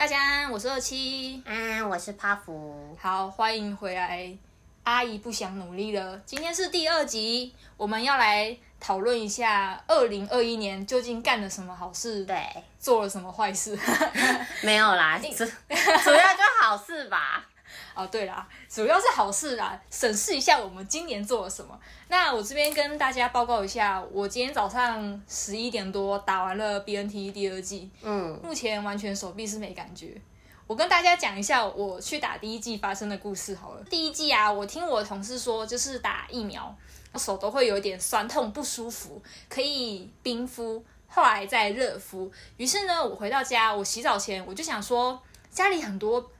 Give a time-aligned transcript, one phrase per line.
[0.00, 2.96] 大家安，我是二七，嗯，我是帕芙。
[2.98, 4.34] 好，欢迎回来。
[4.84, 6.18] 阿姨不想努力了。
[6.24, 12.42] 今天是第二集，我们要来讨论一下二零二一年究竟干了什么好事，对，
[12.78, 13.78] 做了什么坏事。
[14.64, 17.46] 没有啦， 主主要就好事吧。
[17.94, 19.80] 哦，对啦，主要是好事啦。
[19.90, 21.78] 审视一下我们今年做了什么。
[22.08, 30.20] 那我这边跟大家报告一下，我今天早上十一点多打完了 BNT 第二季，嗯，目前完全手臂是没感觉。
[30.66, 33.82] 我跟大家讲一下我去打第一季发生的故事好了。
[33.90, 36.72] 第一季啊，我听我同事说，就是打疫苗，
[37.16, 42.30] 手都会有一点酸痛不舒服，可以冰敷，后来再热敷。
[42.56, 46.30] 于是呢，我回到家，我洗澡前我就想说，家里很多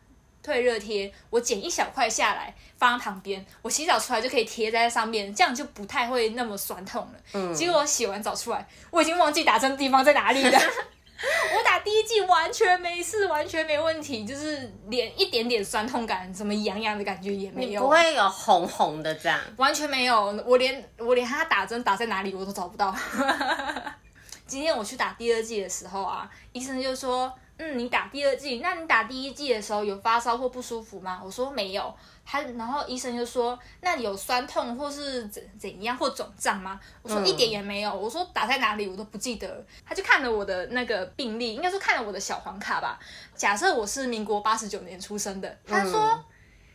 [0.43, 7.13] 退热贴，我剪一小块下来放在旁边，我洗澡出来就可以贴在上面，这样就不太会那么酸痛了。
[7.35, 7.55] 嗯。
[7.55, 10.59] 结果我洗完澡出来，我已经忘记打针的地方在哪里了。
[11.55, 20.43] 我打第一剂完全没事，完全没问题，就是连一点点酸痛感、什么痒痒的感觉也没有，不会有红红的这样，完全没有。
[20.47, 22.97] 我连我连他打针打在哪里我都找不到。
[24.47, 27.31] 今天我去打第二剂的时候啊，医生就说。
[27.63, 31.21] 嗯，你打第二剂，那你打第一剂的时候有发烧或不舒服吗？
[31.23, 31.95] 我说没有，
[32.25, 36.81] 他然后医生就说，那你有酸痛或是怎怎样或肿胀吗？
[37.03, 39.63] 我说一点也没有，我说打在哪里我都不记得。
[39.87, 42.99] 他就看了我的那个病历，应该说看了我的小黄卡吧。
[43.37, 46.25] 假设我是民国八十九年出生的，他说、嗯、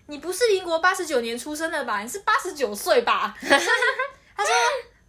[0.06, 2.04] 你不是民国八十九年出生的吧？
[2.04, 3.36] 你是八十九岁吧？
[3.42, 4.54] 他说。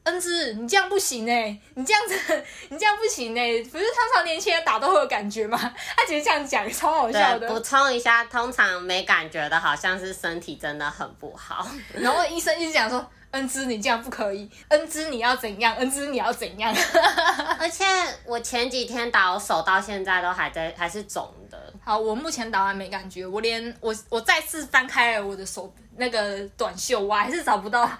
[0.06, 1.58] 恩芝，你这样不行哎！
[1.74, 2.14] 你这样子，
[2.70, 3.60] 你这样不行哎！
[3.64, 5.58] 不是通常年轻人打都会有感觉吗？
[5.96, 7.48] 他只是这样讲，超好笑的。
[7.48, 11.66] 补充一下，通常没感觉的，好像是身体真的很不好。
[11.94, 14.48] 然后医生一直讲说：“恩芝，你这样不可以。
[14.68, 15.74] 恩芝，你要怎样？
[15.74, 16.72] 恩芝，你要怎样？”
[17.58, 17.84] 而且
[18.24, 21.72] 我前几天打，我手到现在都还在，还是肿的。
[21.84, 27.90] 好，我目前打完没感觉，我连我我再次翻开了我的手那个短袖，我还是找不到。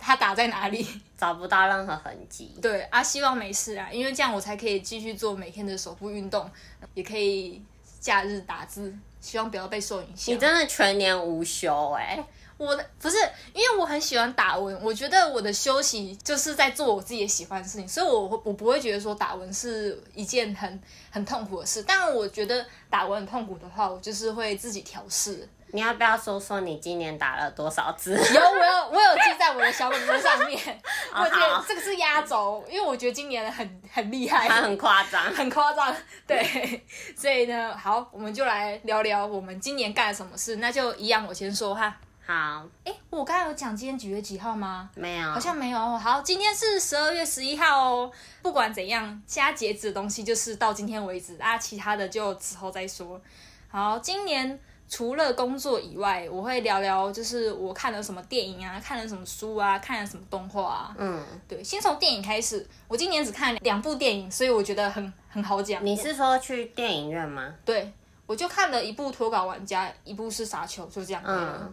[0.00, 0.86] 他打在哪里？
[1.16, 2.54] 找不到任何痕迹。
[2.62, 6.50] 对啊，希望没事啊，因为这样我才可以继续做每天的手部运动，
[6.94, 7.62] 也可以
[8.00, 8.92] 假日打字。
[9.20, 10.34] 希望不要被受影响。
[10.34, 12.24] 你真的全年无休哎、欸！
[12.56, 13.18] 我的不是，
[13.52, 21.82] 因为我很喜欢打文，我觉得我的休息就是在做我自己喜欢的事情，所以我我不会觉得说打文是一件很很痛苦的事。
[21.86, 25.48] 但我觉得打我很痛苦的话，我就是会自己调试。
[25.72, 28.16] 你要不要说说你今年打了多少字？
[28.16, 30.58] 有，我有，我有记在我的小本本上面。
[31.14, 35.94] 我觉得这个是压轴，因为我觉得今年很很厉害，很夸张， 很夸张。
[36.26, 36.84] 对，
[37.16, 40.56] 所以呢，好，我们就来聊聊我们今年干了什么事。
[40.56, 41.96] 那就一样，我先说哈。
[42.30, 44.88] 好，哎，我刚才有讲今天几月几号吗？
[44.94, 45.98] 没有，好像没有。
[45.98, 48.12] 好，今天是十二月十一号哦。
[48.40, 53.20] 不管怎样，加截止的东西就是到今天为止啊，其他的就之后再说。
[53.68, 54.60] 好，今年。
[54.88, 60.94] 除了工作以外，我会聊聊，就是我看了什么电影啊，看了什么书啊，看了什么动画啊。
[60.98, 62.66] 嗯，对，先从电影开始。
[62.88, 65.86] 我今年只看了两部电影，所以我觉得很很好讲。
[65.86, 67.54] 你是说去电影院吗？
[67.64, 67.92] 对，
[68.26, 71.22] 我就看了一部《脱稿玩家》，一部是《傻球》，就这样。
[71.24, 71.72] 嗯。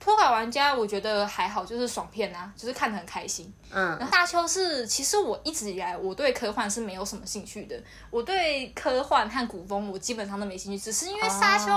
[0.00, 3.52] 脱稿玩家我觉得还好，就是爽片啊，就是看得很开心。
[3.70, 7.78] 嗯，然后大邱是，其实我一直以来我对科幻是没有什么兴趣的，
[8.10, 11.70] 我对科幻和古风我基本上都没兴趣，只是因为沙丘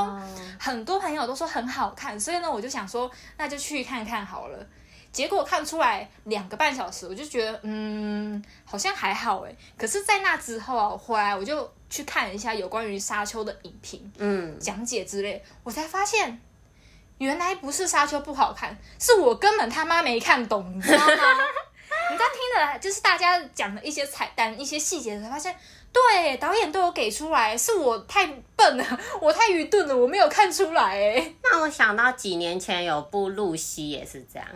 [0.57, 4.65] 很多朋友都说很好看，所以呢我就想说那就去看看好了。
[5.11, 9.55] 结果看出来两个半小时，我就觉得嗯好像还好哎。
[9.77, 16.39] 可是，在那之后啊，我回来我就去看了一下有关于沙丘的影评、嗯讲解之类，我才发现。
[17.17, 21.13] 原来不是沙丘不好看，是我根本他妈没看懂，你知道吗？
[22.11, 25.55] 你刚听的就是大家讲的一些彩蛋、一些细节，才发现，
[25.91, 28.25] 对，导演都有给出来，是我太
[28.55, 30.97] 笨了，我太愚钝了，我没有看出来。
[30.97, 34.47] 哎，那我想到几年前有部露西也是这样，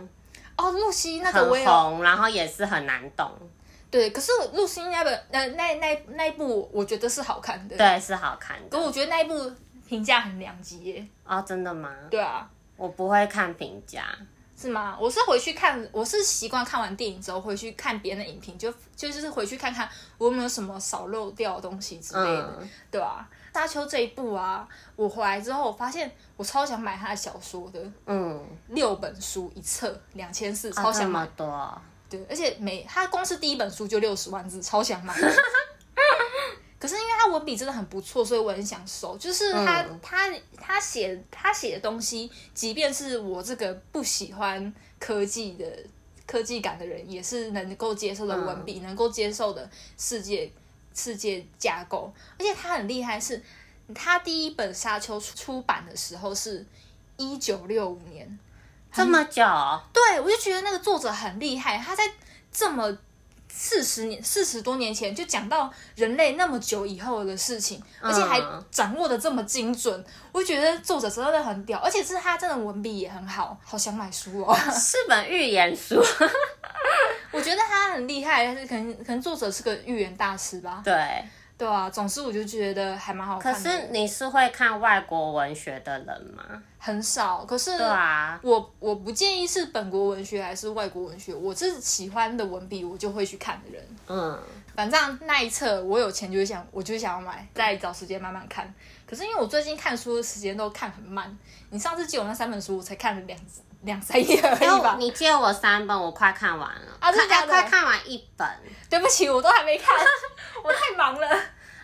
[0.56, 3.30] 哦，露西那个我很红，然后也是很难懂。
[3.90, 8.76] 对，可是露西那本呃那那那一部我觉得是好看的，对，是好看的。
[8.76, 9.50] 可我觉得那一部
[9.88, 11.08] 评价很两极耶。
[11.24, 11.90] 啊、哦，真的吗？
[12.10, 12.48] 对啊。
[12.76, 14.04] 我不会看评价，
[14.56, 14.96] 是吗？
[15.00, 23.28] 我是回去看，我是习惯看完电影之后回去看别人的影评，就就就是回去看看我有没有什么少漏掉的东西之类的，嗯、对吧？
[23.52, 35.12] 沙丘这一部啊，我回来之后我发现我超想买他的小说的，嗯，六本书一册两千四，超想买，啊、多，对，而且每他光是第一本书就六十万字，超想买。
[36.78, 39.16] 可是因为他文笔真的很不错，所以我很想收。
[39.18, 45.66] 就是他、嗯、他他写他写的东西，即便是我这个不喜欢科技的
[46.24, 50.48] 科技感的人，也是能够接受的文笔，嗯、能够接受的世界
[50.94, 52.12] 世界架构。
[52.38, 53.42] 而且他很厉害是，
[53.92, 56.64] 他第一本沙丘出版的时候是
[57.16, 58.38] 一九六五年，
[58.92, 59.42] 这么久？
[59.92, 62.04] 对，我就觉得那个作者很厉害，他在
[62.52, 62.96] 这么。
[63.50, 68.40] 四十年，四十多年前就讲到人类那么久以后的事情，而且还
[68.70, 74.56] 掌握的这么精准，嗯、我觉得作者真的很屌，而且是他真的文笔也很好，好想买书哦。
[74.72, 76.00] 是本寓言书，
[77.32, 80.80] 我觉得他很厉害，可能可能作者是个寓言大师吧。
[80.84, 81.24] 对。
[81.58, 83.58] 对啊，总之我就觉得还蛮好看的。
[83.58, 86.44] 可是你是会看外国文学的人吗？
[86.78, 87.44] 很少。
[87.44, 93.84] 可是，对啊，我我不介意是本国文学还是外国文学，我是喜欢的文笔，我就会去看的人。
[94.06, 94.40] 嗯，
[94.76, 98.72] 反正那一册我有钱就想，我就想要买，再找时间慢慢看。
[99.04, 101.36] 可是因为我最近看书的时间都看很慢，
[101.70, 103.36] 你上次借我那三本书，我才看了两
[103.82, 104.96] 两三页而已吧。
[104.98, 106.96] 你借我三本，我快看完了。
[107.00, 107.48] 啊，真的假的？
[107.48, 108.48] 快看完一本。
[108.90, 109.96] 对不起，我都还没看，
[110.64, 111.28] 我太忙了。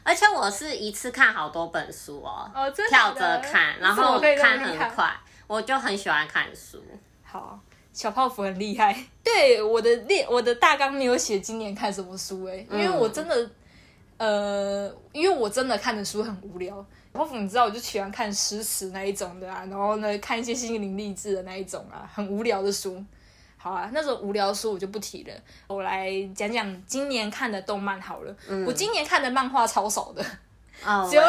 [0.02, 5.14] 而且我是一次看好多本书哦，哦跳着看，然后看很快，
[5.46, 6.82] 我就很喜欢看书。
[7.22, 7.58] 好，
[7.92, 8.94] 小泡芙很厉害。
[9.22, 13.50] 对，我的列，我的大纲没有写今年看什么书哎，因为我真的，
[14.18, 16.84] 嗯、呃，因为我真的看的书很无聊。
[17.14, 23.02] 小泡芙，你知道，我就喜欢看诗词那一种的啊，然后呢，看一些心灵励志的那一种啊，很无聊的书。
[23.56, 25.32] 好啊，那种无聊书我就不提了。
[25.68, 28.36] 我来讲讲今年看的动漫好了。
[28.48, 30.24] 嗯、我今年看的漫画超少的，
[30.84, 31.22] 哦、只有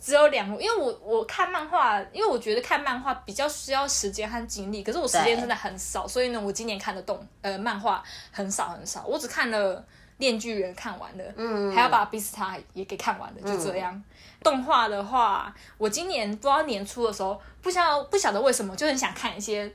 [0.00, 0.60] 只有两部。
[0.60, 9.04] 因为我我看漫画，因为我觉得看漫画比较需要时间和精力，可是我时间真的很少，所以呢，我今年看的动呃漫画很少很少。
[9.06, 9.76] 我只看了
[10.18, 13.94] 《链锯人》看完了，嗯，还要把《比斯塔》也给看完了，就这样。
[13.94, 14.04] 嗯、
[14.42, 19.72] 动画的话，我今年不知道年初的时候，不晓得不晓得为什么就很想看一些。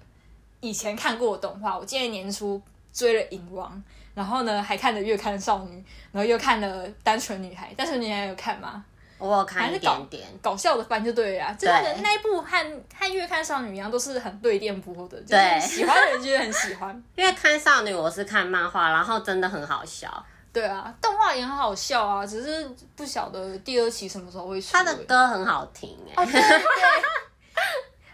[0.60, 2.62] 以前看过的动画，我今年年初
[2.94, 3.70] 追了《影王》，
[4.14, 5.78] 然后呢还看了《月刊少女》，
[6.14, 7.70] 然后又看了《单纯女孩》。
[7.76, 8.86] 单纯女孩有看吗？
[9.28, 11.56] 我有看一点点，搞，搞笑的番就对了。
[11.58, 12.48] 对，就是那一部和
[12.94, 15.22] 和《月刊少女》一样，都是很对电波的。
[15.22, 16.94] 就是，喜欢的人觉得很喜欢。
[17.16, 20.10] 《月刊少女》我是看漫画，然后真的很好笑。
[20.52, 24.74] 对啊，动画也很好笑啊，只是不晓得第二期什么时候会出。
[24.74, 26.24] 他的歌很好听哎、欸。
[26.24, 26.62] 哦对 对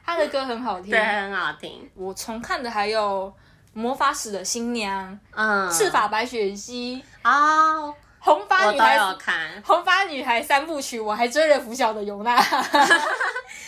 [0.05, 1.89] 他的歌很好听，对，很好听。
[1.95, 3.27] 我重看的还有
[3.73, 12.39] 《魔法使的新娘》，嗯，《赤发白雪姬》哦，《红发女孩》我都有看，《红发女孩》三部曲，我还追了拂晓的尤娜。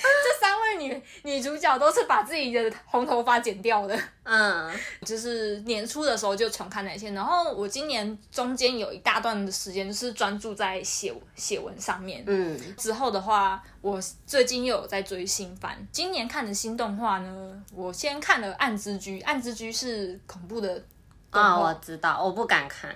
[0.03, 4.71] 这三位女女主角都是把自己的红头发剪掉的，嗯，
[5.05, 20.83] 就是年初的时候就重看那些，然后我今年中间有一大段的时间就是专注在写写文上面，嗯，之后的话，我最近又有在追新番，今年看的新动画呢，我先看了《暗之居》，《暗之居》是恐怖的
[21.29, 22.93] 啊、哦，我知道，我不敢看，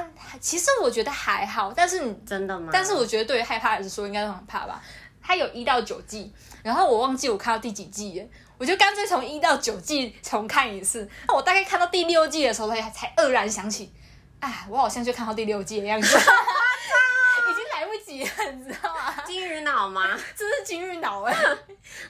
[0.00, 2.70] 它其实我觉得还好，但是你真的吗？
[2.72, 4.82] 但是我觉得对于害怕的人说，应该都很怕吧。
[5.22, 8.26] 它有一到九季，然后我忘记我看到第几季了，
[8.58, 11.08] 我就干脆从一到九季重看一次。
[11.28, 13.92] 那我大概看到第六季的时候，才才愕然想起，
[14.40, 19.14] 哎，我好像就看到第六季的样子， 已经来不及了，你知道吗？
[19.24, 20.18] 金鱼脑吗？
[20.36, 21.34] 这是金鱼脑 哎！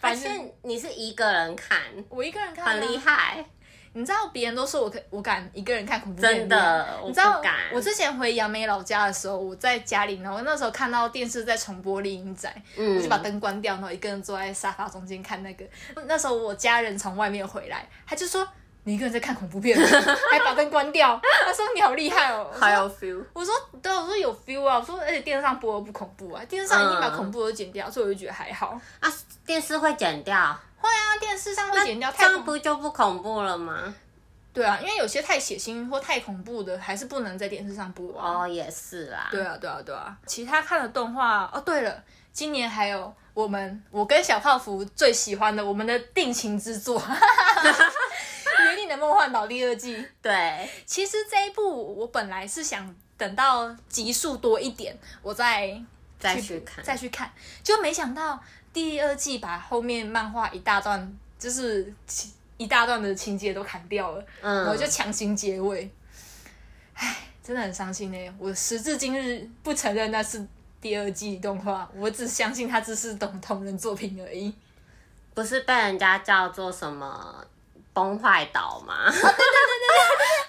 [0.00, 3.44] 反正你是一个人看，我一个人看，很厉害。
[3.94, 15.64] 你知道别人都说我可我敢一个人看恐怖片，真的，你知道我之前回杨梅老家的时候，我在家里，然后那时候看到电视在重播《厉阴宅》，嗯，我就把灯关掉，然后一个人坐在沙发中间看那个。
[16.06, 18.46] 那时候我家人从外面回来，他就说
[18.84, 19.78] 你一个人在看恐怖片，
[20.32, 21.20] 还把灯关掉。
[21.44, 23.22] 他说你好厉害哦，还有 feel。
[23.34, 24.78] 我说对，我说有 feel 啊。
[24.78, 29.12] 我说而且电视上播的不恐怖啊，电视上已经把恐怖都剪掉，所以我就觉得还好啊。
[29.44, 30.58] 电视会剪掉？
[30.82, 33.94] 会啊，电视上会剪掉，这样不就不恐怖了吗？
[34.52, 38.42] 对啊，因为有些太血腥或太恐怖的，还是不能在电视上播啊。
[38.42, 39.28] 哦，也是啦。
[39.30, 40.14] 对啊，对啊，对啊。
[40.26, 47.00] 其他看的动画哦，对了，今年还有我们我跟小泡芙最喜欢的我们的定情之作
[48.64, 50.06] 《约定的梦幻岛》第二季。
[50.20, 55.82] 对，其实这一部我本来是想等到集数多一点，我再
[56.18, 57.32] 再去看，再去看，
[57.64, 58.38] 就没想到
[58.72, 61.92] 第二季把后面漫画一大段就是。
[62.58, 65.90] 一大段的情节都砍掉了，嗯，我就强行结尾，
[66.94, 68.34] 唉，真的很伤心呢。
[68.38, 70.46] 我时至今日不承认那是
[70.80, 74.54] 第二季动画，我只相信它只是同同人作品而已，
[75.34, 77.44] 不是被人家叫做什么
[77.92, 78.94] 崩坏岛吗？
[78.94, 80.41] 啊， 对对对对，而且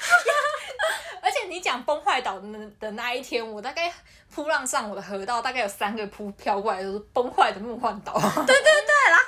[1.54, 2.48] 你讲崩坏岛的
[2.80, 3.94] 的那一天，我大概
[4.34, 8.14] 扑浪上我的河道，大概有三个扑飘过来，就是崩坏的梦幻岛。
[8.18, 9.26] 对对对，然后。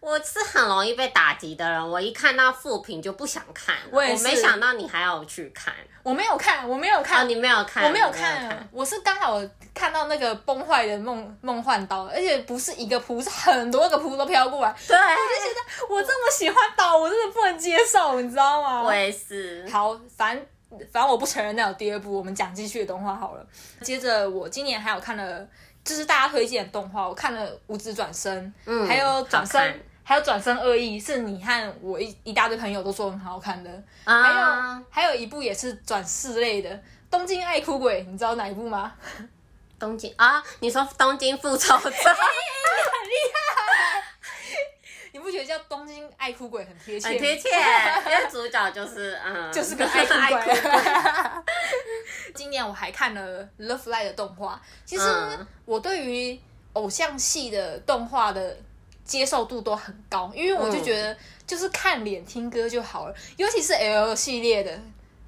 [0.00, 3.76] 我是很容易被打击的人，我一看到负评就不想看。
[3.92, 9.38] 我没想到你还要去看，我没有看，我没有看，哦，你没有看，我没有看，有看我是刚好
[9.74, 14.74] 看到那个崩坏的梦梦幻岛，而且不是一个扑，是很多个扑都飘过来。
[14.88, 18.82] 对，我就觉得我这么喜欢岛，我真的不能接受，你知道吗？
[18.82, 19.68] 我也是。
[19.70, 20.46] 好，反正
[20.92, 23.46] 反正我不承认那有第二部，我们讲继续的动画好了。
[23.82, 25.46] 接着我今年还有看了，
[25.84, 29.80] 就是大家推荐的动画，我看了《五指转身》，嗯，还有转身。
[30.02, 33.70] 还有转身恶意，是你和我一一大堆朋友都说很好看的。
[34.02, 36.68] 啊、还有还有一部也是转世类的
[37.08, 38.92] 《东京爱哭鬼》，你知道哪一部吗？
[39.78, 41.88] 东京啊，你说《东京复仇者》？
[41.88, 44.02] 欸，你很厉害，
[45.20, 47.08] 你不觉得叫《东京爱哭鬼》很贴切？
[47.08, 47.48] 很贴切，
[48.06, 50.54] 因为主角就是嗯，就是个爱哭鬼。
[52.34, 54.58] 今年我还看了《Love Live》的动画。
[54.86, 55.04] 其实
[55.66, 56.40] 我对于
[56.72, 58.56] 偶像系的动画的。
[59.02, 64.80] 接受度都很高，因为我就觉得就是看脸听歌就好了，尤其是 L 系列的，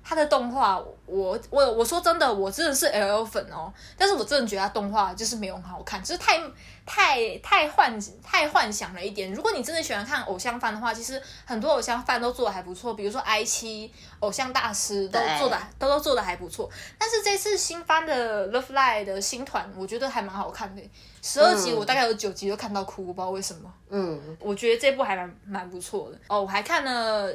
[0.03, 6.41] 它的动画，我我我说真的，我真的是 L 粉哦，但是我真的觉得他动画就是没有很好看，就是太。
[6.85, 9.33] 太太幻太幻想了一点。
[9.33, 16.69] 如果你真的喜欢看偶像番的话，其实很多偶像番都做的还不错，比如说 i 七偶像大师都做的都都做的还不错。
[16.99, 20.83] 但是这次新番的 Love Live 的新团，我觉得还蛮好看的。
[21.23, 23.73] 十二集我大概有九集都看到哭，我不知道为什么。
[23.89, 26.19] 嗯，我觉得这部还蛮蛮不错的。
[26.27, 27.33] 哦，我还看了。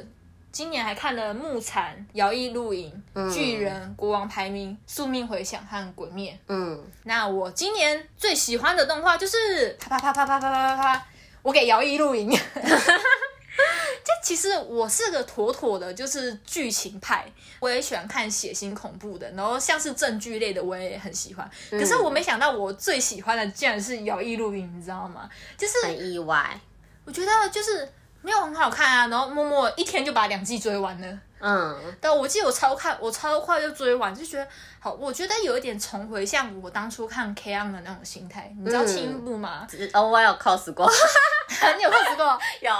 [0.58, 2.92] 今年还看了《木残》《摇曳露营》
[3.32, 6.32] 《巨人》《国王排名》《宿命回响》和《鬼灭》。
[6.48, 11.06] 嗯，那我今年最喜欢的动画就是啪啪啪啪啪啪啪啪啪，
[11.42, 12.28] 我给《摇曳露营》。
[12.58, 17.24] 就其实我是个妥妥的，就是剧情派，
[17.60, 21.48] 我也喜欢看血腥恐怖的，然后像是正剧类的我也很喜欢。
[21.70, 25.30] 可是我没想到我最喜欢的竟然是《摇曳露营》，你知道吗？
[25.56, 26.60] 就是很意外。
[27.04, 27.88] 我觉得就是。
[28.22, 31.18] 没有很好看啊，然后默默一天就把两季追完了。
[31.40, 34.48] 嗯，但我记得我超看，我超快就追完，就觉得
[34.80, 34.92] 好。
[34.92, 38.52] 我觉得有一点重回像我当初看 K-ON 的那种心态。
[38.58, 39.66] 你知道轻音部吗？
[39.94, 40.90] 哦，我有 cos 过，
[41.76, 42.38] 你有 cos 过？
[42.60, 42.72] 有。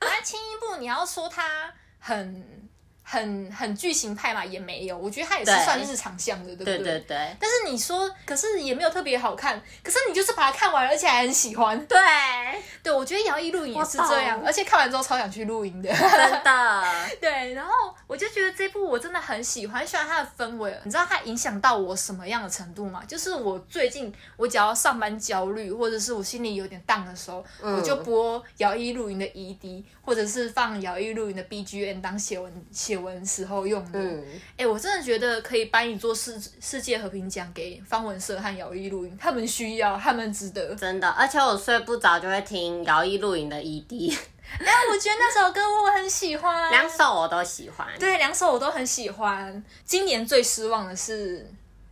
[0.00, 1.42] 反正轻音部你要说它
[1.98, 2.69] 很。
[3.10, 6.92] 很很剧情派嘛，也没有，我觉得它也是算日常向的，对，对不对？
[6.92, 7.36] 对对对。
[7.40, 11.76] 但是你说，可是也没有特别好看，可是你就是把它看完，而且还很喜欢。
[11.86, 11.98] 对
[12.84, 15.92] 对，我觉得摇曳露营也是这样，而且看完之后超想去露营的。
[15.92, 16.84] 真的。
[17.20, 17.72] 对，然后
[18.06, 20.72] 我就觉得这部我真的很喜欢，喜欢它的氛围。
[20.84, 23.02] 你知道它影响到我什么样的程度吗？
[23.08, 32.99] 就是我最近我只要上班焦虑，或者是我心里有点 down 的时候，嗯、我就播摇曳露营的 ED，或者是放摇曳露营的 BGM 当写文写。
[33.02, 33.98] 文时候用的，
[34.56, 41.08] 哎、我真的觉得可以颁一座世世界和平奖给方文社和摇曳露营，他们需要，他们值得，真的。
[41.10, 44.16] 而且我睡不着就会听摇曳露营的 ED，
[44.58, 49.64] 哎，我觉得那首歌我很喜欢，两首我都喜欢，对，两首我都很喜欢。
[49.84, 51.50] 今年最失望的是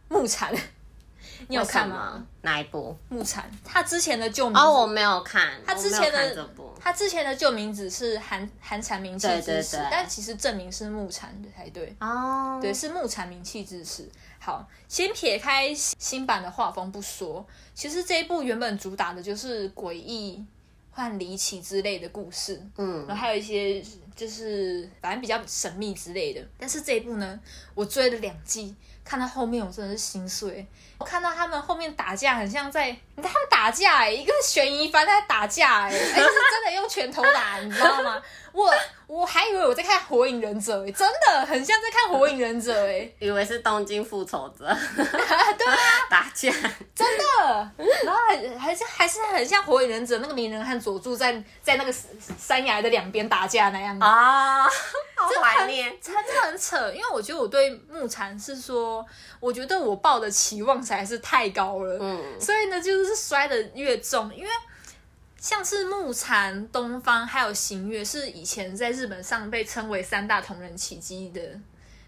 [0.09, 0.55] 木残。
[1.47, 2.23] 你有看吗？
[2.43, 2.95] 哪一部？
[3.09, 3.49] 木残。
[3.65, 5.53] 他之前的旧名哦，我没有看。
[5.65, 6.49] 他之前的
[6.80, 11.94] 他之前的旧名字是寒寒蝉鸣泣之时，但其实正名是木蝉的才对。
[12.00, 14.08] 哦，对，是木蝉鸣泣之时。
[14.38, 20.44] 好，先撇开新版的画风不说，其实这一部原本主打的就是诡异、
[20.90, 22.62] 换离奇之类的故事。
[22.76, 23.82] 嗯，然后还有一些
[24.14, 26.40] 就是反正比较神秘之类的。
[26.58, 27.38] 但是这一部呢，
[27.75, 28.75] 我追了两季。
[29.09, 30.67] 看到后面我真的是心碎，
[30.99, 38.21] 我看到他们后面打架很像在，你看他们打架哎、一个悬疑番在打架哎、欸，而且是真的用拳头打，你知道吗？
[38.59, 38.75] 我
[39.07, 44.65] 我还以为我在看火影忍者真的很像在看火影忍者哎、欸， 以为是东京复仇者，
[44.97, 45.77] 对啊，
[46.11, 46.50] 打架。
[46.95, 47.71] 真的，
[48.05, 51.95] 然后还还是还是很像火影忍者那个鸣人和佐助在在那个
[52.38, 53.97] 山崖的两边打架那样。
[53.99, 54.65] 子啊。
[54.65, 59.05] 好怀念，真的很扯，因为我觉得我对木残是说，
[59.41, 64.50] 我觉得我抱的期望实在是太高了，嗯，所以呢，就是摔的越重，因为
[65.38, 71.40] 像是木禅、东方还有行月是以前在日本上被称为三大同人奇迹的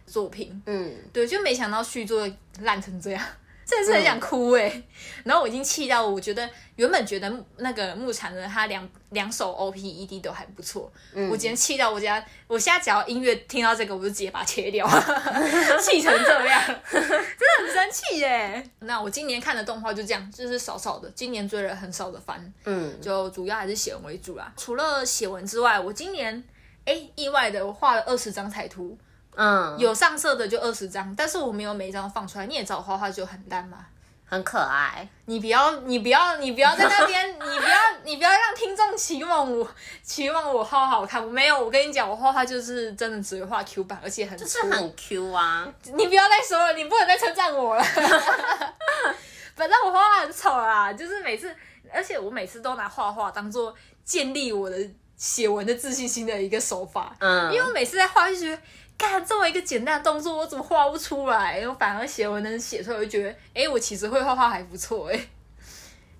[0.06, 2.28] 作品，嗯，对，就没想到续作
[2.60, 3.24] 烂成这样。
[3.70, 4.82] 真的是很想哭哎、
[5.22, 14.84] 然后我已经气到，我觉得原本觉得那个木场的他两两首 O P E D 都还不错，嗯、我今天气到我家，我现在只要音乐听到这个，我就直接把它切掉，
[15.80, 17.18] 气成这样， 真的
[17.60, 18.70] 很生气耶、欸。
[18.80, 24.52] 那我今年看的动画就这样，就是少少的，今年追了很少的番，嗯，就主要还是写文为主啦。
[24.56, 26.42] 除了写文之外，我今年
[26.86, 28.98] 哎、欸、意外的我画了二十张彩图。
[29.36, 32.46] 嗯，有上色的就二十张，但是我没有每一张放出来。
[32.46, 33.86] 你也知道我画画就很烂嘛，
[34.26, 35.08] 很可爱。
[35.26, 39.66] 你不要，你不要，你不要在那边， 你不要，你不要让听众期望我，
[40.02, 41.24] 期望我画好看。
[41.24, 45.66] 我没有，我跟你讲，我画画就是真的只会画 Q 版，而且很就是很 Q 啊。
[45.84, 47.82] 你不要再说了，你不能再称赞我了。
[49.54, 51.54] 反正我画画很丑啦，就是每次，
[51.92, 54.76] 而且我每次都拿画画当做建立我的
[55.16, 57.14] 写文的自信心的一个手法。
[57.20, 58.58] 嗯，因为我每次在画就觉得。
[59.00, 61.66] 干这么一个简单的动作，我怎么画不出来？
[61.66, 65.18] 我反而写文能写出来，我就觉得，哎、欸，我其实会画画还不错，哎，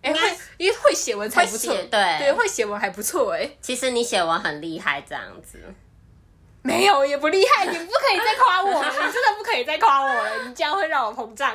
[0.01, 0.19] 哎，会，
[0.57, 5.59] 因为会写文才不错，对对，会写文还不错，哎，其实你写文很厉害，这样子，
[6.63, 11.55] 没有也不厉害，你不可以再夸我了，你真的不可以再夸我了，你这样会让我膨胀。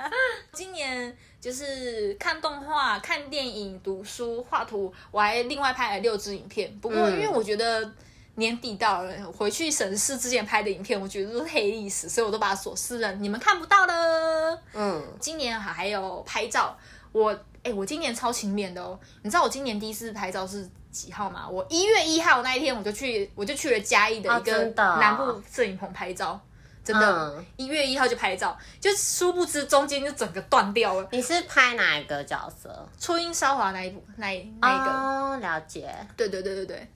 [0.54, 7.92] 今年就是看动画、看电影、读书、画图，我还另外拍了六支影片，不过因为我觉得。
[8.36, 14.58] 年底到了，回去审视之前拍的影片，我觉得都是黑历史，所以我都把它锁私了，你们看不到了。
[14.72, 16.74] 嗯，今年还有拍照，
[17.12, 18.98] 我哎、欸，我今年超勤勉的哦。
[19.22, 21.46] 你知道我今年第一次拍照是几号吗？
[21.46, 26.40] 我一月一号那一天我就去，我就去了嘉义的一个南部摄影棚拍照，
[26.82, 31.06] 真的，一、嗯、月一号就拍照，就殊不知中间就整个断掉了。
[31.12, 32.88] 你是拍哪一个角色？
[32.98, 34.26] 初音烧华那一部，那
[34.60, 34.90] 那一个？
[34.90, 35.94] 哦，了解。
[36.16, 36.90] 对对对对对。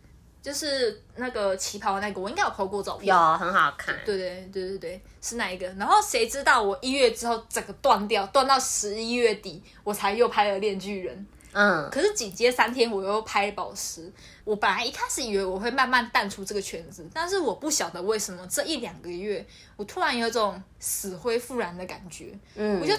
[0.46, 3.92] 就是那个旗袍那个，我应该有 po 过照片，有很好看。
[4.04, 5.66] 对对对对对，是那一个。
[5.70, 11.16] 然后谁知道我一月之后整个断掉，断到十一月底，我才又拍了《链巨人》。
[11.50, 14.08] 嗯，可是紧接三天我又拍宝石。
[14.44, 22.26] 我本来一开始以为我会慢慢淡出这个圈子，但是我不晓得为什么这一两个月，我突然有种死灰复燃的感觉。
[22.54, 22.94] 嗯，我就。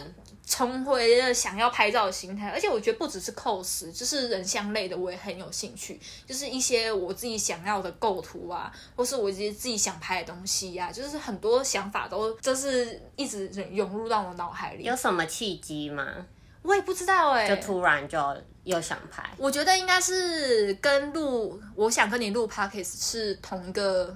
[0.47, 5.99] 重回了想要拍照的心态，而且我觉得不只是 cos，就是人像类的，我也很有兴趣。
[6.25, 14.85] 就是一些我自己想要的构图啊，或是我自己自己想拍的东西呀、啊，就是很多想法都就是一直涌入到我脑海里。
[14.85, 16.25] 有什么契机吗？
[16.61, 18.17] 我也不知道哎、欸，就突然就
[18.63, 19.29] 又想拍。
[19.37, 24.15] 我觉得应该是跟录，我想跟你录 podcast 是同一个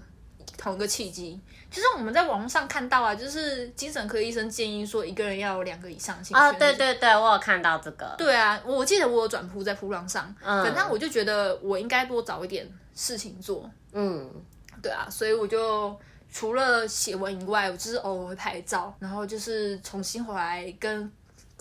[0.57, 1.37] 同一个契机。
[1.71, 6.51] 就是我们在网络上看到啊，就是精神科医生建议说，一个人要有两个以上兴趣啊。
[6.51, 8.13] 对对对，我有看到这个。
[8.17, 13.67] 对啊，我记得我有转铺在铺浪上，嗯，反正我就觉得我应该多找一点事情做。
[13.93, 14.29] 嗯，
[14.83, 15.97] 对啊，所以我就
[16.29, 21.11] 除了写文以外，我就是偶尔会拍照，然后就是重新回来跟。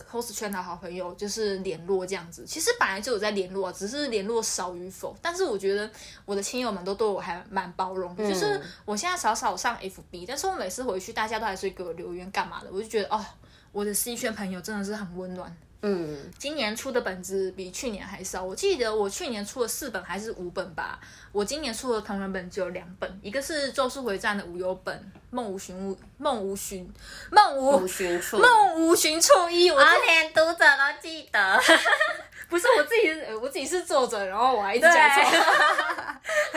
[0.05, 5.17] Cos 圈的好朋友就是联络这样子，其实本来就有在联络，只是联络少与否。
[5.21, 5.91] 但是我觉得
[6.25, 13.25] 我的亲友们都对我还蛮包容，嗯、就是我现在少少上 FB，但是我每次回去，大家都还是会给我留言干嘛的，我就觉得哦，
[13.73, 15.57] 我的 C 圈朋友真的是很温暖。
[15.83, 18.45] 嗯，今年出的本子比去年还少。
[18.45, 21.01] 我记得我去年出了四本还是五本吧。
[21.33, 24.95] 我今年出的同人本只有两本，一个是《咒术回战》的无忧本
[25.31, 26.93] 《梦无寻物》，梦无寻，
[27.31, 29.71] 梦无寻处，梦无寻处一。
[29.71, 31.61] 我连读者都记得，
[32.51, 35.45] 不是我自己，我自己是作者，然后我还一直讲错。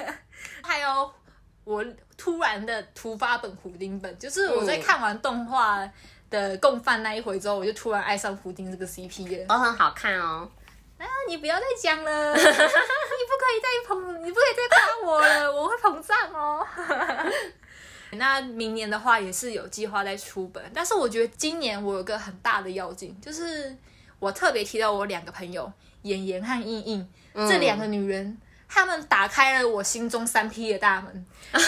[0.62, 1.12] 还有
[1.64, 1.86] 我
[2.18, 5.90] 突然的突发本胡丁本，就是我在看完动画。
[6.34, 9.46] 的共犯那一回之后，我就突然爱上胡丁这个 CP 了。
[9.48, 10.50] 哦，很好看哦。
[10.98, 16.66] 啊，你不要再讲了， 你不可以再捧，你不可以再夸我了，我会膨胀哦。
[18.18, 23.76] 那明年的话也是有计划在出本，但是我觉得今年我有个很大的要紧，就是
[24.18, 31.26] 我特别提到我两个朋友妍妍和印印、嗯、这两个女人，她们打开了我心中三 P 的大门。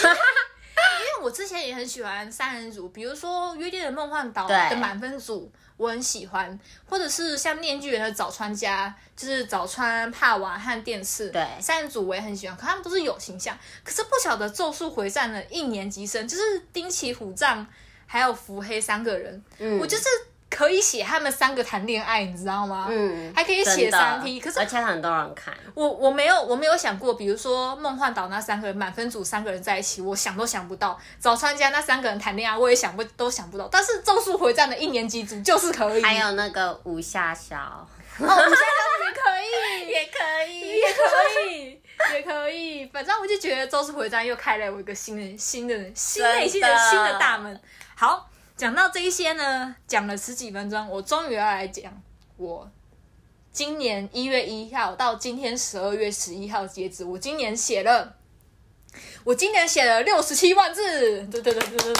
[1.22, 13.58] 我之前也很喜欢三人组，比如说《约定的梦幻岛》的满分组，我很喜欢，或者是像《面具人》的早川家，就是早川、帕瓦和电视，对，三人组我也很喜欢，可他们都是有形象。
[13.82, 17.66] 可是不晓得《咒术回战》的一年级生，就是丁崎虎杖
[18.06, 20.04] 还有伏黑三个人，嗯，我就是。
[20.48, 22.86] 可以写他们三个谈恋爱，你知道吗？
[22.88, 25.52] 嗯，还可以写三 P，可是而且很多人看。
[25.74, 30.98] 我我没有我没有想过，比如说梦幻岛那三个人满分组三个人在一起，我想都想不到。
[31.18, 33.68] 早川家那三个人谈恋爱，我也想不都想不到。
[33.70, 36.02] 但是咒术回战的一年级组就是可以。
[36.02, 38.46] 还有那个武夏小，哦，武夏小
[39.04, 41.82] 也可以，也可以，也可以，
[42.14, 42.86] 也可以。
[42.86, 47.60] 反正我就觉得咒术回战又开了我一个新的新的新内心的新的大门。
[47.96, 48.30] 好。
[48.56, 51.92] 讲到这一些呢，讲了十几分钟，我终于要来讲
[52.38, 52.70] 我
[53.52, 58.16] 今年一月一号到今天十二月十一号截止，我今年写了，
[59.24, 61.94] 我今年写了六十七万字，对对对对对，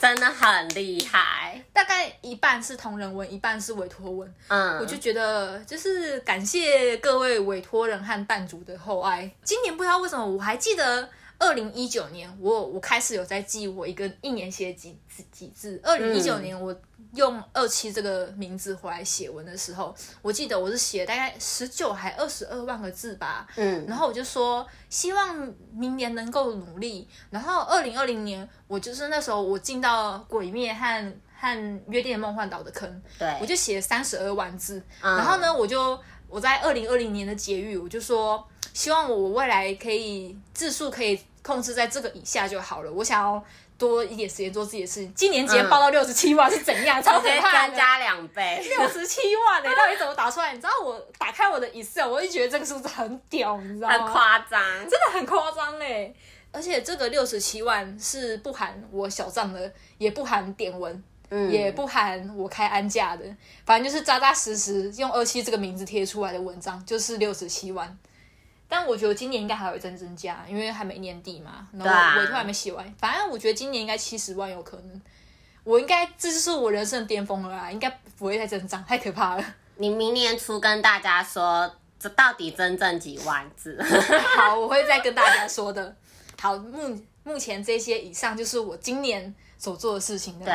[0.00, 11.08] 真的很厉害，大概一半是同人文，一半是委托文，嗯，我就觉得就是感谢各位委托人和弹主的厚爱，今年不知道为什么我还记得。
[11.38, 15.80] 二零一九年我我开始有在记我一个一年写几几几字。
[15.82, 16.74] 二零一九年我
[17.14, 23.46] 用二七这个名字回来写文的时候，我记得我是写大概十九还二十二万个字吧。
[23.56, 27.06] 嗯，然后我就说希望明年能够努力。
[27.30, 34.82] 然后二零二零年我就是那时候我进到鬼灭和和约定的梦幻岛的坑，对，我就写了三十二万字。
[35.02, 38.42] 然后呢，我就我在二零二零年的结语我就说。
[38.76, 42.92] 希望我未来可以字数可以控制在这个以下就好了。
[42.92, 43.42] 我想要
[43.78, 45.14] 多一点时间做自己的事情。
[45.14, 47.02] 今年直接报到六十七万是怎样？
[47.02, 47.68] 超可怕！
[47.68, 49.72] 增加两倍，六十七万呢、欸？
[49.74, 50.52] 到底怎么打出来？
[50.52, 53.94] 你知道我打开我的 Excel，我就觉得这个数字很屌，你知道吗？
[53.94, 56.12] 很夸张，真的很夸张哎！
[56.52, 63.24] 而且这个六十七万是不含我小账的，也不含点文，嗯，也不含我开安价的，
[63.64, 67.98] 反正就是扎扎实实用二七这个名字贴出来的文章，就是六十七万。
[68.68, 72.84] 但我觉得今年应该还会再增加，因为还没年底嘛，然后委托还没写完。
[72.84, 75.02] 啊、反正我觉得今年应该七十万有可能，
[75.62, 79.44] 我应该这就是我人生的巅峰了啦，应该不会再增长，太可怕了。
[79.76, 83.78] 你明年初跟大家说，这到底真正几万字？
[84.36, 85.94] 好，我会再跟大家说的。
[86.40, 90.54] 好，目目前这些以上就是我今年所做的事情的，对，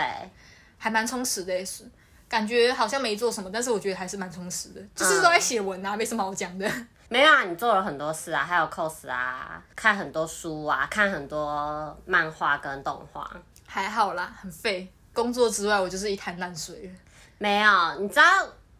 [0.78, 1.84] 还蛮充实的也是，
[2.28, 6.70] 感觉好像没做什么，但是我觉得还是蛮充实的，就是都在写文啊，嗯、没什么好讲的。
[7.12, 13.30] 没有啊，你做了很多事啊，还有 cos 啊，看很多书啊，看很多漫画跟动画，
[13.68, 14.90] 还好啦，很废。
[15.12, 16.90] 工作之外，我就是一滩烂水。
[17.38, 18.24] 没有，你知道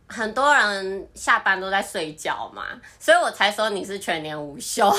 [0.08, 2.68] 很多人下班都在睡觉嘛，
[2.98, 4.90] 所以我才说你是全年无休。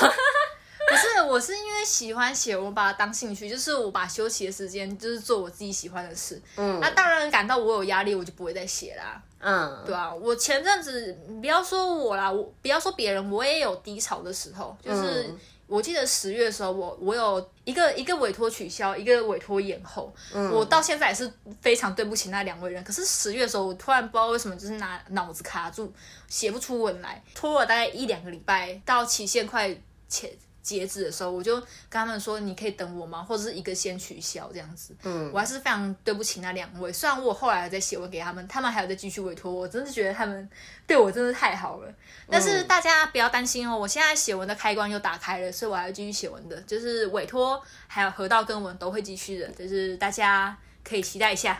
[0.90, 6.38] 不是，我是因为喜欢写，我把它当兴趣，就是我把休息的时间就是做我自己喜欢的事。
[6.56, 9.22] 嗯，那当然感到我有压力，我就不会再写啦。
[9.42, 14.76] 嗯，对啊，我前阵子不要说我啦，我不要说别人，我也有低潮的时候。
[14.83, 15.28] 就是
[15.66, 20.14] 我记得十月的时候，我我有一个一个委托取消，一个委托延后。
[20.33, 21.28] 嗯，我到现在也是
[21.61, 22.85] 非常对不起那两位人。
[22.85, 25.92] 可是十月的时候，我突然不知道为什么，就是拿脑子卡住，
[26.28, 29.74] 写不出文来，拖了大概一两个礼拜，到期限快
[30.09, 30.31] 前。
[30.62, 33.20] 截止的时候，我就跟他们说：“你可以等我吗？
[33.22, 36.92] 或者是一个先取消这样子。”嗯，我还是非常对不起那两位。
[36.92, 40.48] 虽然我后来还在写文给他们，他们还有在继续委托我，真的觉得他们
[40.87, 41.92] 对我真的太好了。
[42.31, 51.59] 但是大家不要担心哦，我现在写文的开关又打开了，所以我还要继续写文的，就是委托还有河道跟文都会继续的，就是大家可以期待一下。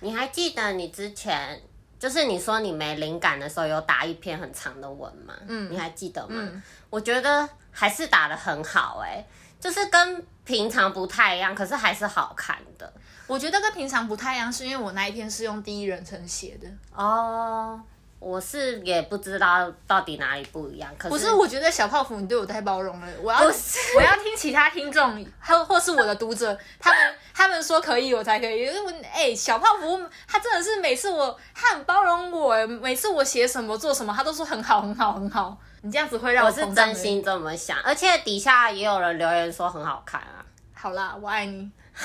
[0.00, 1.62] 你还记得你之前
[2.00, 5.34] 就是你说你没灵感的时候有打一篇很长的文吗？
[5.46, 6.34] 嗯，你还记得吗？
[6.36, 7.48] 嗯，我觉得。
[7.74, 9.26] 还是打的很好哎、欸，
[9.60, 12.90] 就是跟平常不太一样，可是还是好看的。
[13.26, 17.80] 我觉得跟平常不太一样，是因为我那一篇是用第一人称写的哦。
[18.20, 23.06] 我是也不知道到底哪里不一样，可是不是，我觉得小泡芙你对我太包容了。
[23.22, 28.62] 我要 我要听其他听众，或或是我的读者， 他们他们说可以，我才可以。
[28.62, 35.58] 因为哎、欸，小泡芙他真的是每次我他很包容我，每次我写什么做什么，他都说很好很好很好。
[35.84, 40.42] 你这样子会让我我是真心这么想，而且底下也有人留言说很好看啊。
[40.72, 41.70] 好啦，我爱你。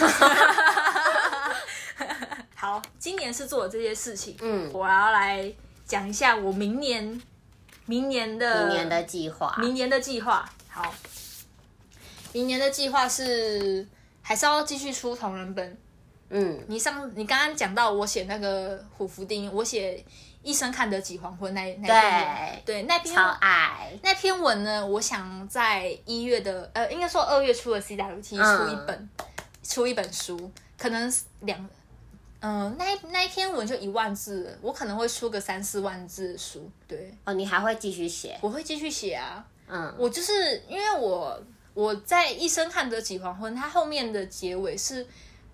[2.53, 5.51] 好，今年是做了这些事情，嗯，我要来。
[5.85, 7.19] 讲一下我明年，
[7.87, 10.47] 明年的明年的计划，明年的计划。
[10.67, 10.93] 好，
[12.31, 13.87] 明年的计划是
[14.21, 15.77] 还是要继续出同人本。
[16.29, 20.05] 嗯，你上你刚刚讲到我写那个虎符丁，我写
[20.41, 29.09] 医生看得起黄昏那那篇，对，对那篇超爱那篇文呢，我想在一月的呃，应该说二月初的 CWT 出一本，嗯、
[29.61, 31.69] 出一本书，可能两。
[32.39, 36.71] 嗯，那一那一篇文就一万字，我可能会出个三四万字的书。
[36.87, 38.37] 对，哦，你还会继续写？
[38.41, 39.45] 我会继续写啊。
[39.67, 41.37] 嗯，我就是因为我
[41.73, 45.05] 我在一生看得起黄昏，它后面的结尾是。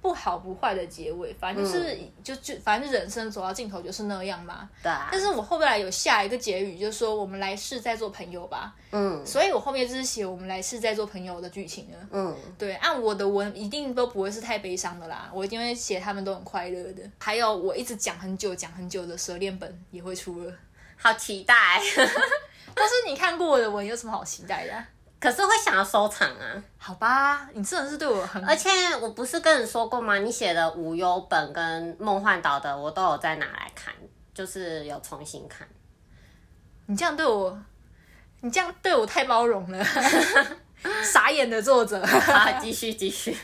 [0.06, 4.70] 不好不坏的结尾，反正就是、嗯、就就反正人生走到尽头就是那样嘛。
[4.84, 5.10] 对、啊。
[5.12, 8.76] 但是我后来有下一个结语，就是说我们来世再做朋友吧。
[8.91, 9.26] 嗯。
[9.26, 11.98] 所以我后面就是写我们来世再做朋友的剧情了。
[12.12, 12.38] 嗯。
[12.56, 17.02] 对，按我的文一定都不会是太悲伤的啦，我一定会写他们都很快乐的。
[17.18, 20.54] 还有我一直讲很久讲很久的蛇恋本也会出了，
[20.96, 21.82] 好期待。
[22.78, 24.86] 但是你看过我的文有什么好期待的？
[25.26, 26.64] 可是会想要收藏啊？
[26.78, 28.46] 好吧，你真的是对我很……
[28.46, 28.70] 而且
[29.02, 30.20] 我不是跟你说过吗？
[30.20, 33.92] 你写的无忧本跟梦幻岛的，我都有再拿来看，
[34.36, 35.68] 就是有重新看。
[36.86, 37.60] 你这样对我，
[38.42, 39.84] 你这样对我太包容了，
[41.04, 42.06] 傻眼的作者。
[42.06, 43.36] 好，继续继续。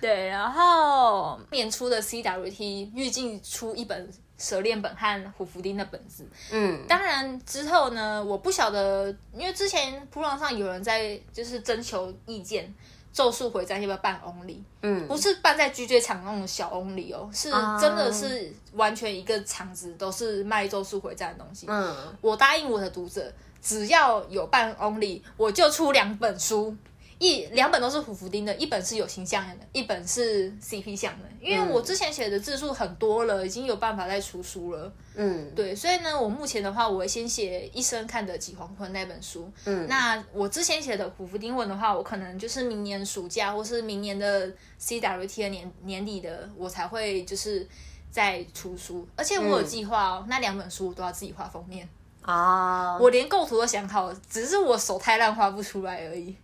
[0.00, 4.08] 对，然后年初的 CWT 预计出一本。
[4.38, 12.72] 蛇恋本和虎符丁的本子，嗯，当然之后呢，我不晓得，因为之前铺浪上有人在就是征求意见，
[13.12, 14.58] 咒术回战要不要办 only？
[14.82, 21.66] 嗯，不是办在 GJ 场那种小 only 哦，是真的是完全一个场子都是卖咒术回战的东西。
[21.68, 26.76] 嗯，我答应我的读者，只要有办 only，我就出两本书。
[27.18, 31.24] 一两本都是虎符丁的，一本是有形象的，一本是 CP 向的。
[31.40, 34.92] 因为我之前写的字数很多了，已经有办法再出书了。
[35.14, 39.50] 嗯，对，所以呢，我目前的话，我会先写《一生看得起黄昏》那本书。
[39.64, 47.66] 嗯，那我之前写的虎符丁文的话，我可能就是明年暑假或是明年的 CWT 的年年底的，我才会就是
[48.10, 49.08] 再出书。
[49.16, 51.88] 而且我有计划哦，嗯、那两本书我都要自己画封面
[52.20, 56.36] 啊，我连构图都想好了，只是我手太烂画不出来而已。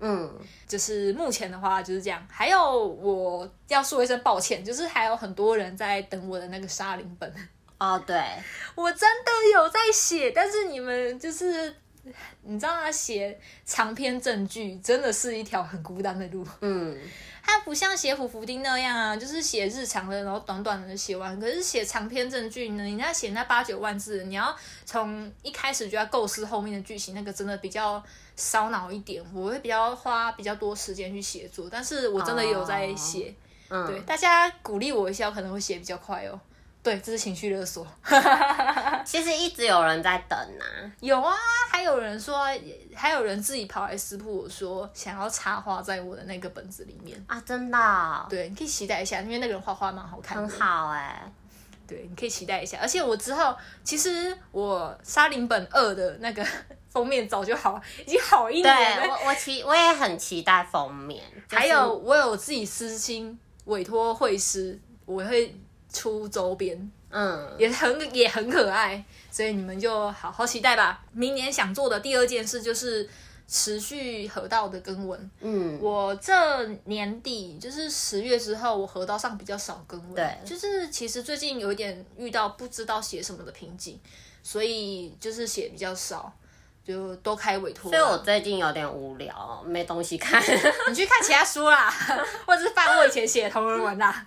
[0.00, 0.34] 嗯，
[0.66, 2.26] 就是目前的话就是这样。
[2.30, 7.32] 还有我要说一声抱歉，就是还有很多人在等我的那个沙林本。
[7.78, 8.16] 哦，对，
[8.74, 11.74] 我真的有在写，但是你们就是
[12.42, 12.90] 你知道他？
[12.90, 16.46] 写长篇正剧真的是一条很孤单的路。
[16.60, 16.98] 嗯。
[17.50, 21.38] 它不像写虎符丁那样啊，就是写日常的，然后短短的写完。
[21.40, 28.02] 可是写长篇正剧呢，你要写那八九万字，你要从一开始就要构思后面的剧情，那个真的比较
[28.36, 29.24] 烧脑一点。
[29.34, 33.34] 我会比较花比较多时间去写作，但是我真的有在写。
[33.68, 36.40] Oh, 对，嗯、大家鼓励我一下，我可能会写比较快哦。
[36.82, 37.86] 对，这是情绪勒索。
[39.04, 41.34] 其实一直有人在等呐、啊，有啊，
[41.70, 42.46] 还有人说，
[42.94, 48.26] 还有人自己跑来私铺我说想要插画在我的那个本子里面啊，真的、哦？
[48.30, 51.32] 对，你可以期待一下，因为那个人画画蛮好看的，很好哎、欸。
[51.86, 56.46] 对，你可以期待一下，而且我之后其实我沙林本二的那个
[56.88, 59.02] 封面早就好，已经好一年了。
[59.02, 65.54] 对，我我期我也很期待封面，就是、还有我有自己私心委托绘师，我会。
[65.92, 71.02] 出周边，嗯，也很也很可爱，所以你们就好好期待吧。
[71.12, 73.08] 明年想做的第二件事就是
[73.48, 75.30] 持续河道的更文。
[75.40, 83.98] 嗯，我这年底就是十月之后，我河道上比较少更文，对，就是其实最近有一点遇到不知道写什么的瓶颈，
[84.42, 86.32] 所以就是写比较少，
[86.84, 87.90] 就都开委托。
[87.90, 90.40] 所以我最近有点无聊，没东西看，
[90.88, 91.90] 你去看其他书啦，
[92.46, 94.24] 或者是翻我以前写的同人文啦。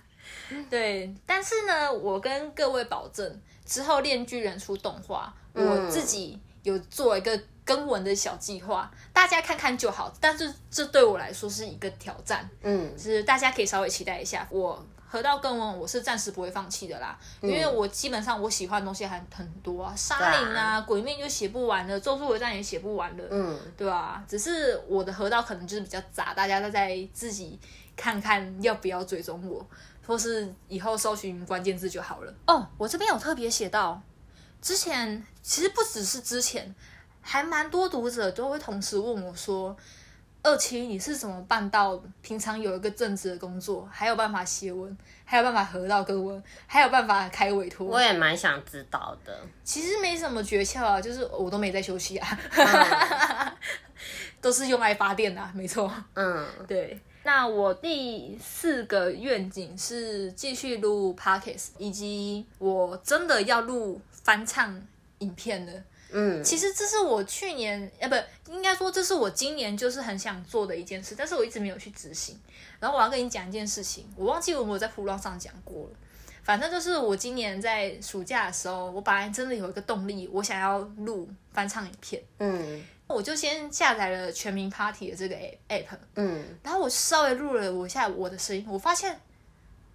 [0.68, 10.12] 对，但是呢，我跟各位保证，之后《链锯人》出动画，嗯、我自己有做一个更文的小计划，大家看看就好。
[10.20, 14.46] 但是这对我来说是一个挑战，嗯，就是大家可以稍微期待一下。
[14.50, 24.24] 我河道更文，我是暂时不会放弃的啦，嗯、因为我基本上我喜欢的东西还很多啊，沙林啊，啊鬼面就写不完了，咒术回战也写不完了，嗯，对吧、啊？
[24.28, 27.58] 只是我的河道可能就是比较杂，大家都在自己
[27.96, 29.64] 看看要不要追踪我。
[30.06, 32.54] 或是以后搜寻关键字就好了哦。
[32.54, 34.00] Oh, 我这边有特别写到，
[34.60, 36.74] 之前其实不只是之前，
[37.20, 39.76] 还蛮多读者都会同时问我说
[40.42, 49.40] ：“二七，你是怎么办到平常有一个正职的工作，还有办法写文，还有办法合到更文，还有办法开委托？”我也蛮想知道的。
[49.64, 53.56] 其实没什么诀窍啊，就是我都没在休息啊，嗯、
[54.42, 55.90] 都是用爱发电的、啊，没错。
[56.14, 57.00] 嗯，对。
[57.24, 64.80] 那我第四个愿景是继续录 Podcast，以及我真的要录翻唱
[65.20, 65.82] 影片的。
[66.12, 72.38] 嗯，其实这是我去年，呃，不，应该说这是我今年就是很想做的一件事，但是我一直没有去执行。
[72.78, 75.90] 然后我要跟你讲一件事情，我忘记我有没有在噗浪上讲过了。
[76.42, 82.22] 反正就是我今年在暑假的时候，我本来真的有一个动力，我想要录翻唱影片。
[82.38, 82.84] 嗯。
[83.06, 85.36] 我就先下载了全民 Party 的这个
[85.68, 89.20] app，嗯，然后我稍微录了我一下我的声音，我发现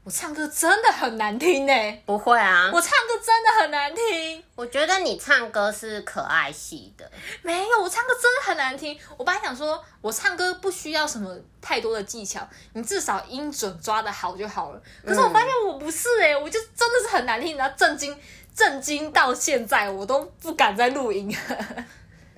[0.03, 1.73] 我唱歌真的很难听呢。
[2.05, 4.43] 不会啊，我唱歌真的很难听。
[4.55, 7.11] 我觉得你唱歌是可爱系的。
[7.41, 8.97] 没有，我唱歌真的很难听。
[9.17, 14.81] 我本来想说，我唱歌不需要什么太多的技巧，你至少音准抓的好就好了。
[15.05, 18.17] 可是我发现我不是哎，我就真的是很难听，然后震惊，
[18.55, 21.35] 震惊到现在我都不敢再录音。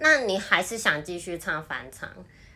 [0.00, 2.08] 那你还是想继续唱翻唱，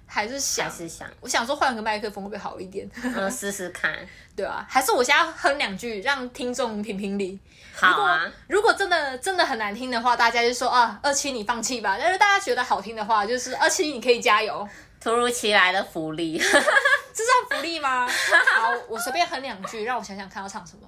[0.06, 0.68] 还是想？
[0.68, 1.08] 还是想？
[1.20, 2.88] 我想说换个麦克风会不会好一点？
[3.02, 3.96] 嗯， 试试看，
[4.36, 7.38] 对啊，还是我现在哼两句，让听众评评理。
[7.72, 11.96] 好啊如，如果真的真的很难听的话，大家就说啊，二七你放弃吧。
[11.98, 14.68] 但是大家觉得好听的话，就是二七你可以加油。
[15.00, 16.62] 突如其来的福利，这 算
[17.48, 18.06] 福利吗？
[18.06, 20.86] 好， 我随便哼两句，让我想想看要唱什么。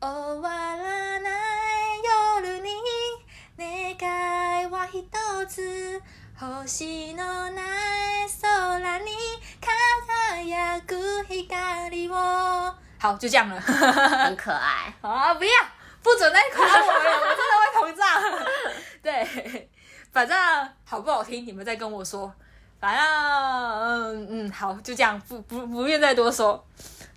[0.00, 1.34] 终わらない
[3.58, 5.04] 夜に愿いは一
[5.48, 6.02] つ
[6.38, 9.10] 星のない空に
[9.60, 12.14] 辉く光を
[12.98, 15.34] 好，就这样了，很可爱 啊！
[15.34, 15.52] 不要，
[16.02, 18.02] 不准再夸我了，我真的会膨胀。
[19.02, 19.68] 对，
[20.10, 20.36] 反正
[20.84, 22.32] 好不好听，你们再跟我说。
[22.80, 26.66] 反正嗯嗯好，就这样，不不不愿再多说。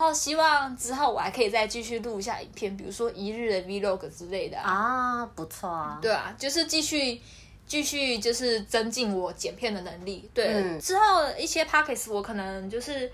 [0.03, 6.01] 然后希望之后我还可以再继续录一下影片，比如说一日的 vlog 之类的啊，不错啊。
[6.03, 7.21] 对啊，就是继续
[7.69, 10.29] 继续就是增进我剪片的能力。
[10.35, 13.09] 对，嗯、之后一些 podcast 我可能就是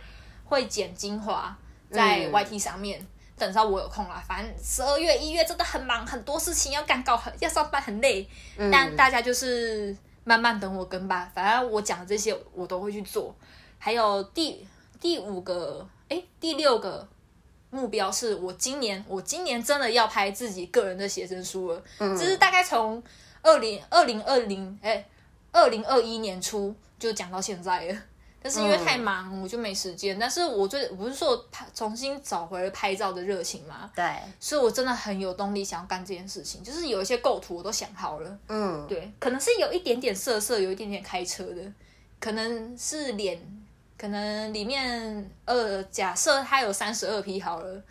[0.47, 1.55] 会剪精华
[1.91, 2.99] 在 YT 上面。
[2.99, 3.07] 嗯
[3.39, 8.29] 等到我有空了，反正十二月、一月真的很忙，很多事情要赶稿，很要上班，很累。
[8.57, 13.33] 嗯、但大家就是慢慢等我跟吧，反正我讲的这些我都会去做。
[13.79, 14.67] 还有第
[14.99, 17.07] 第五个，哎，第六个
[17.71, 21.83] 目标是我今年，我今年真的要拍自己个人的写真书了。
[21.99, 23.03] 嗯，这是大概从
[23.43, 25.05] 二零二零二零哎
[25.53, 27.99] 二零二一年初就讲到现在了。
[28.41, 30.17] 但是因为太忙，嗯、我就没时间。
[30.17, 33.91] 但是我最我不是说拍重新找回了拍照的热情嘛？
[33.97, 34.05] 对，
[34.39, 36.63] 所以我真的很有动力想要干这件事情。
[36.63, 41.61] 就是有一些构图我都想好了，嗯，对，可能是有一点点色色，有一点点开车的，
[42.21, 43.43] 可能是脸，
[43.99, 47.83] 可能里面呃，假设它有三十二批好了。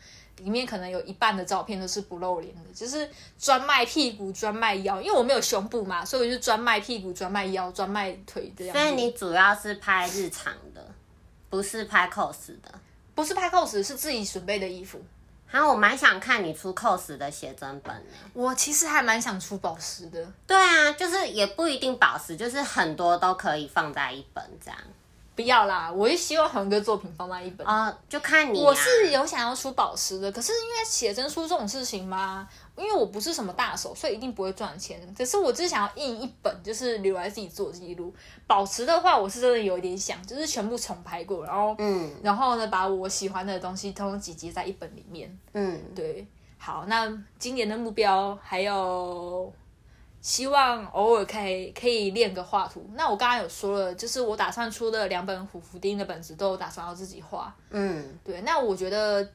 [0.44, 8.78] 里面可能有一半的照片都是不露脸的，就是专卖屁股、专卖腰，因为我没有胸部嘛，所以我就专卖屁股、专卖腰、专卖腿这样。
[8.78, 10.88] 所以你主要是拍日常的，
[11.50, 12.72] 不是拍 cos 的，
[13.16, 15.02] 不是拍 cos，是自己准备的衣服。
[15.50, 20.24] 然后我蛮想看你出 cos 的写真本的，我其实还蛮想出宝石的。
[20.46, 24.80] 对啊，就是也不一定宝石，就是很多都可以放在一本这样。
[25.38, 28.64] 不要啦，我也希望恒哥作品放在一本啊，就看你、啊。
[28.66, 35.00] 我是有想要出宝石的，可是因为写真书这种事情嘛，因为我不是什么大手，所以一定不会赚钱。
[35.16, 38.12] 可是我只是想要印一本，就是留来自己做记录。
[38.48, 45.38] 宝石的话，我是真的有一点想，就是全部重拍过，然后嗯，然后呢，把我喜欢的东西通通集结在一本里面。
[45.54, 46.26] 嗯，对。
[46.58, 49.54] 好，那今年的目标还有。
[50.28, 52.86] 希望偶尔可以可以练个画图。
[52.96, 57.56] 那我刚刚有说了，就是我打算出的两本虎符丁的本子都打算要自己画。
[57.70, 58.42] 嗯，对。
[58.42, 59.26] 那我觉得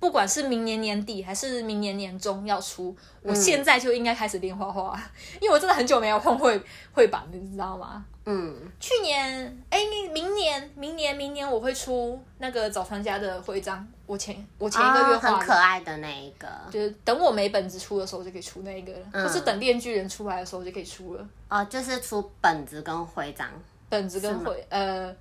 [0.00, 5.00] 不管是明年年底还是明年年中要出，我现在就应该开始练画画，
[5.40, 6.60] 因为我真的很久没有碰绘
[6.92, 8.04] 绘板，你知道吗？
[8.24, 9.26] 嗯，去年，
[9.70, 13.86] 哎、欸，明年，明年，明年我会出那个早川家的徽章。
[14.06, 21.26] 我前我前一个月画、哦、很可爱的那一个，就是等我没本子出的时候就可以出那个了，嗯、或是等链锯人出来的时候就可以出了。
[21.48, 23.48] 哦，就是出本子跟徽章，
[23.88, 25.14] 本子跟徽，呃，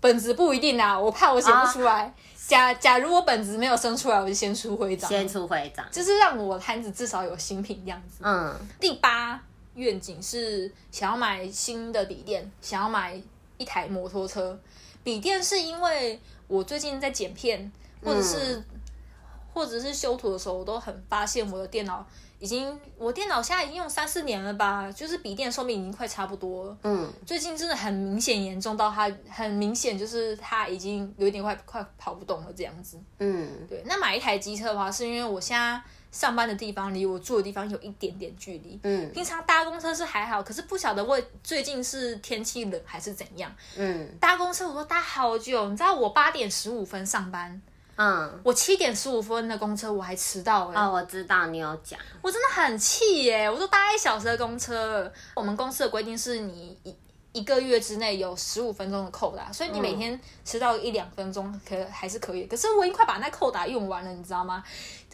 [0.00, 2.06] 本子不一定啊，我怕我写不出来。
[2.06, 2.12] 哦、
[2.52, 8.22] 假假如我本子没有生出来，我就先出徽章，先出徽章，就是让我摊子至少有新品样子。
[8.22, 9.42] 嗯，第八。
[9.74, 13.18] 愿景是想要买新的笔电，想要买
[13.56, 14.60] 一台摩托车。
[15.02, 17.72] 笔电是因为我最近在剪片，
[18.04, 18.64] 或者是、嗯、
[19.52, 22.06] 或者是修图的时候，我都很发现我的电脑
[22.38, 26.76] 已经，我电脑现在已经用三四年了吧，就是笔电寿命已经快差不多了。
[26.82, 32.98] 嗯，最近真的很明显严重到它很明显就是它已经有一点快快跑不动了这样子。
[33.18, 33.82] 嗯，对。
[33.86, 35.80] 那买一台机车的话，是因为我现在。
[36.12, 38.78] 上班的地方离我住的地方有一点点距离。
[38.82, 43.50] 嗯，平常搭公车是还好，可是不晓得为最近是天气冷还是怎样。
[43.78, 47.58] 嗯，搭公车我都搭好久，你知道我八点十五分上班，
[47.96, 50.86] 嗯，我七点十五分的公车我还迟到哎、欸。
[50.86, 55.12] 哦，我知道你有讲，我真的很气耶，我都搭一小时的公车。
[55.34, 56.96] 我们公司的规定是你一
[57.32, 62.44] 一个月之内有十五分钟的扣打，所以你每天迟到一两分钟可还是可以。
[62.44, 64.62] 可是我已经快把那扣打用完了，你知道吗？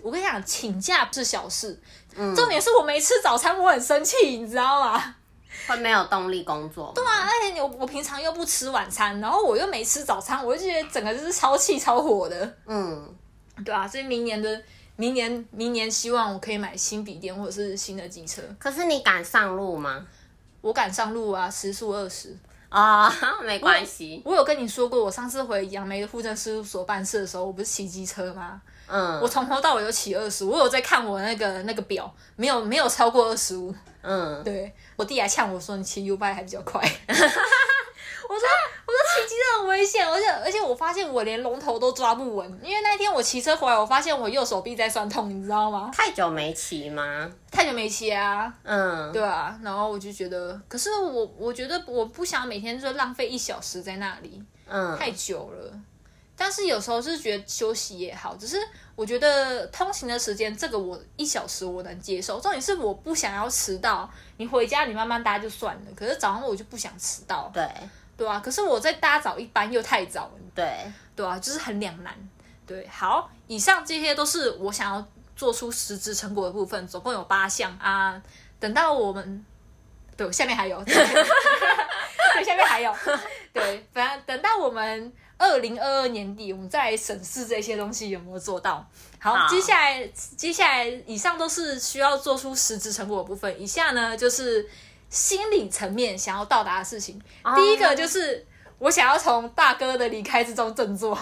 [0.02, 1.80] 我跟你讲，请假不是小事，
[2.16, 5.16] 嗯、重点是我没吃早餐，我很生气，你知道吗？
[5.66, 6.92] 会没有动力工作。
[6.94, 12.56] 对啊，而且我我平常又不吃晚餐，然后我又没吃早餐，我就觉得整个就是超气超火的。
[12.66, 13.14] 嗯，
[13.64, 14.62] 对啊，所以明年的
[14.96, 18.42] 明年明年希望我可以买新笔电或者是新的机车。
[18.58, 20.06] 可是你敢上路吗？
[20.60, 22.36] 我敢上路啊，时速二十
[22.68, 23.08] 啊，
[23.46, 24.20] 没关系。
[24.24, 28.60] 我有跟你说过，我上次回杨梅的户政事务所办事的时候，我不是骑机车吗？
[28.88, 33.74] 嗯，我从头到尾都骑二十，我有在看我那个那个表，没有没有超过二十五。
[34.00, 36.80] 嗯，对，我弟还呛我说，你骑 U-bike 还比较快。
[38.28, 38.42] 我说
[38.86, 45.90] 我说骑机车很危险，而且而且我发现我连龙头都抓不稳，因为那天我骑车回来，我发现我右手臂在酸痛，你知道吗？
[45.92, 47.30] 太久没骑吗？
[47.50, 48.52] 太久没骑啊。
[48.62, 55.72] 嗯，对啊，然后我就觉得，可是我我觉得我不想每天就浪费一小时在那里，嗯，太久了。
[56.38, 58.56] 但是有时候是觉得休息也好，只是
[58.94, 64.08] 我觉得通勤的时间这个我一小时我能接受，重点是我不想要迟到。
[64.36, 67.50] 你回家你慢慢搭就算了，可是早上我就不想迟到。
[67.52, 67.68] 对，
[68.16, 68.38] 对啊。
[68.38, 70.32] 可是我在搭早一班又太早了。
[70.54, 72.14] 对，对啊，就是很两难。
[72.64, 78.22] 对，好，以上这些都是我想要做出实质成果的部分，总共有八项啊。
[78.60, 79.44] 等到我们，
[80.16, 80.94] 对，下面还有， 对，
[82.44, 82.94] 下面还有。
[83.52, 88.86] 对，反正等到我们二零二二年底，我们再来审视这些东西有没有做到。
[89.20, 94.68] 好，好接下来接下来以上都是需要做出实质成果的部分，以下呢就是
[95.08, 97.20] 心理层面想要到达的事情。
[97.42, 97.56] Oh.
[97.56, 98.44] 第一个就是
[98.78, 101.18] 我想要从大哥的离开之中振作。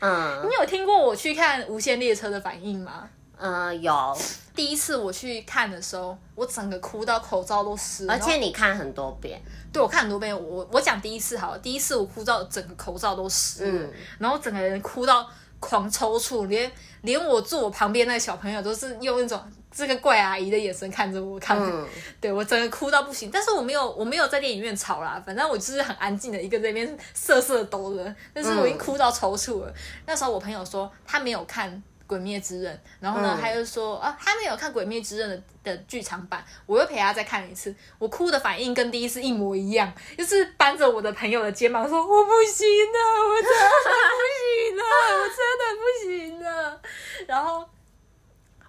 [0.00, 3.08] 嗯，你有听过我去看《无限列车》的反应吗？
[3.42, 4.16] 嗯，有。
[4.54, 8.12] 第一次我去看的时候，我整个哭到口罩都湿了。
[8.12, 9.42] 而且你看很多遍。
[9.72, 10.32] 对，我看很多遍。
[10.32, 15.28] 我我讲第一次好了，第一次我哭到整个口罩都湿了，嗯，然后整个人哭到
[15.58, 16.70] 狂抽搐，连
[17.00, 21.88] 连我坐我旁边那个小朋友都是用那种这个怪阿姨的眼神看着我看，嗯，
[22.20, 23.30] 对我整个哭到不行。
[23.32, 28.14] 但是我没有我没有在电影院吵啦，反正我就是很安静的一个在那边瑟瑟抖的。
[28.34, 29.74] 但是我已经哭到抽搐了，嗯。
[30.06, 31.82] 那时候我朋友说他没有看。
[32.12, 42.98] 鬼灭之刃，然后呢，嗯、他又说啊，他没有看鬼灭之刃的的剧场版，我又陪他再看一次，我哭的反应跟第一次一模一样，就是扳着我的朋友的肩膀说我不行了，
[43.30, 44.82] 我真的不行了，
[45.16, 46.80] 我真的不行了。
[47.26, 47.66] 然后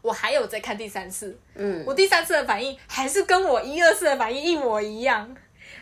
[0.02, 5.36] 我还有再看第三次，嗯，我第三次的反应还是跟我一二次的反应一模一样。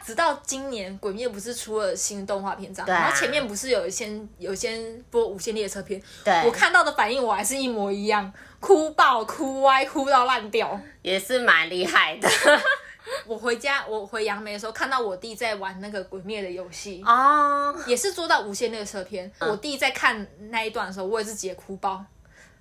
[0.06, 4.78] 直到今年，《鬼灭》不是出了新动画篇章，啊，然后前面不是有一些有些
[5.10, 12.30] 播《无限列车》篇，对，我看到的反应我还是一模一样，哭爆、哭歪、哭到烂掉，也是蛮厉害的。
[13.26, 19.50] 我回家，我回杨梅的时候，看到我弟在玩那个《鬼灭》的游戏哦，也是做到《无限列车》篇，嗯。
[19.50, 22.04] 我弟在看那一段的时候，我也是直接哭爆。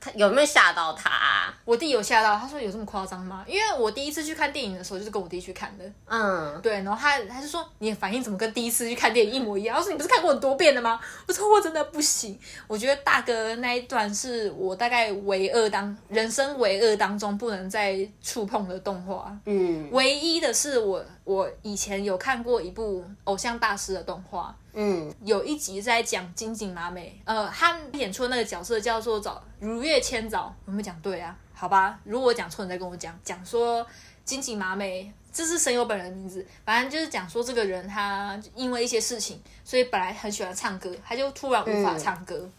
[0.00, 1.54] 他有没有吓到他啊？
[1.64, 3.44] 我弟有吓到，他说有这么夸张吗？
[3.46, 9.76] 因为我第一次去看电影的时候就是跟我弟去看的，嗯，对，然后他他就说你的反应怎么跟第一次去看电影一模一样？
[9.76, 10.98] 他说你不是看过很多遍的吗？
[11.28, 24.56] 我说我真的不行，我觉得大哥那一段是我大概唯二当人生唯二当中不能再触碰的动画，嗯，唯一的是我我以前有看过一部偶像大师的动画。
[24.72, 31.36] 嗯，有一集在讲金井麻美，呃，他演出的那个角色叫做早如月千早，有没有讲对啊？
[31.52, 33.18] 好吧，如果我讲错，你再跟我讲。
[33.22, 33.86] 讲说
[34.24, 42.52] 金井麻美，这是声优本人的名字，反正就是讲说这个人他因为一些事情，所以本来很喜欢唱歌，他就突然无法唱歌，嗯、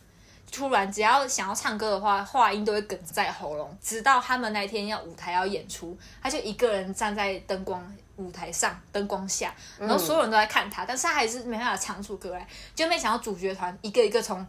[0.52, 7.82] 突然只要想要唱歌的话，话音都会哽在喉咙，直到他们那天要舞台要演出，他就一个人站在灯光。
[8.18, 12.48] 舞台上灯光下，然后所有人都在看他，嗯、但是他还是没办法唱出歌来。
[12.76, 14.46] 就没想到主角团一个一个从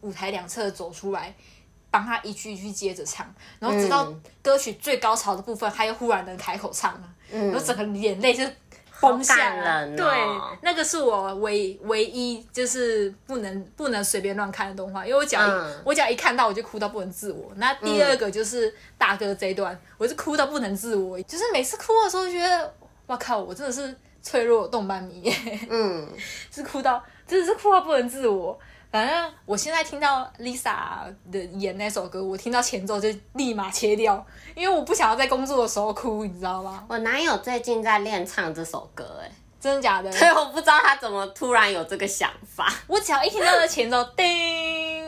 [0.00, 1.32] 舞台两侧走出来，
[1.88, 8.44] 帮他一句一句接着唱，然后直到歌曲最高潮的部分，他又忽然能开口唱了，嗯、然后整个眼泪就
[9.02, 9.86] 崩下了。
[9.86, 10.06] 哦、对，
[10.62, 17.52] 那个是我唯唯一就是不能不能随便乱看的动画，因为我只要、嗯、我只要一看到我就哭到不能自我。
[17.56, 22.74] 那第二个就是大哥这一段，我是哭到不能自我，就是每次哭的时候觉得。
[23.08, 23.36] 哇靠！
[23.36, 25.30] 我真的是脆弱的动漫迷，
[25.68, 26.08] 嗯，
[26.54, 28.56] 是哭到，真的是哭到不能自我。
[28.92, 34.24] 反正我现在听到 Lisa 的演那首歌，我听到前奏就立马切掉，
[34.54, 36.84] 因为我不想要在工作的时候哭，你知道吗？
[36.88, 40.12] 我男友最近在练唱这首歌，哎，真的假的？
[40.12, 42.70] 所 以我不知道他怎么突然有这个想法。
[42.86, 45.01] 我只要一听到那前奏，叮。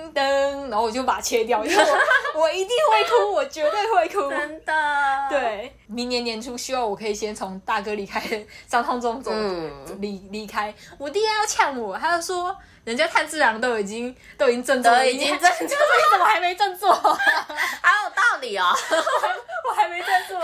[0.65, 4.73] 灯，然后我就把它切掉，因为我我一定会哭，我绝对会哭，真的。
[5.31, 10.75] 对，明年年初希望我可以先从大哥离开的伤痛中走，嗯、离离开。
[10.99, 15.69] 我弟要呛我，他就说人家炭治郎都已经都已经振作了，已经振作了， 你
[16.11, 16.93] 怎么还没振作？
[16.95, 19.37] 还有道理哦，我还，
[19.69, 20.41] 我还没振作，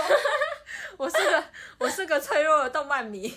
[0.96, 1.44] 我是个
[1.78, 3.34] 我是个脆弱的动漫迷。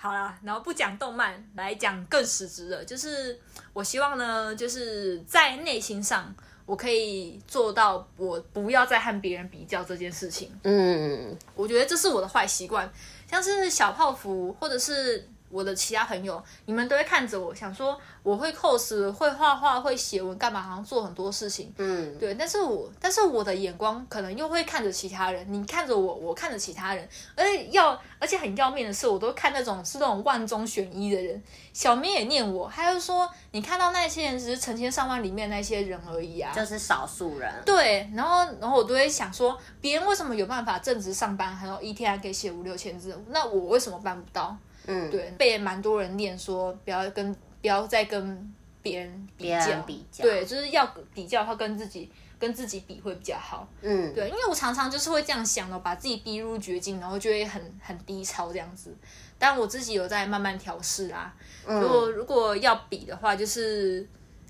[0.00, 3.38] 好啦，然后不讲动漫，来讲更实质的，就是
[3.72, 6.32] 我希望呢，就是在内心上，
[6.64, 10.50] 我可以做到我不要再和别人比较这件事情。
[10.62, 12.88] 嗯，我觉得这是我的坏习惯，
[13.28, 15.28] 像是小泡芙或者是。
[15.50, 20.60] 我的其他朋友，你们都会看着我，想说我会 cos，会画画，会写文，干嘛？
[20.60, 21.72] 好像做很多事情。
[21.78, 22.34] 嗯，对。
[22.34, 25.44] 但是我，但是我的眼光可能又会看着其他人。
[25.52, 27.08] 你看着我，我看着其他人。
[27.34, 31.42] 而且要，而且很要命的是，我都看那种是那种万中选一的人。
[31.72, 37.50] 小明也念我，他就说你看到那些人只是成千上万里面那些人而已啊，就是少数人。
[37.64, 38.10] 对。
[38.14, 43.18] 然后，然后我都会想说，别人为什么有办法正职上班，还有一天还可以写五六千字？
[43.28, 44.56] 那我为什么办不到？
[44.88, 50.84] 嗯，对，被蛮多人念说不要跟不要再跟别人比较，比较，对，就是要
[51.14, 53.68] 比较的话跟自己跟自己比会比较好。
[53.82, 58.96] 嗯，对，因为我常常就是会这样想的，把自己逼入绝境，然后就会很很低潮这样子。
[59.38, 61.32] 但我自己有在慢慢调试啦。
[61.66, 64.04] 如果如果要比的话，就是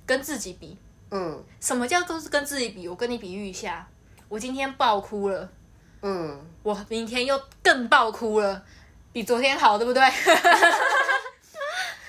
[0.07, 0.79] 跟自己比。
[1.11, 2.87] 嗯，什么叫都是跟自己比？
[2.87, 3.89] 我跟你比喻一下，
[4.29, 5.51] 我今天爆哭了，
[6.03, 8.63] 嗯，我明天又更爆哭了。
[9.13, 10.03] 比昨天好，对不对？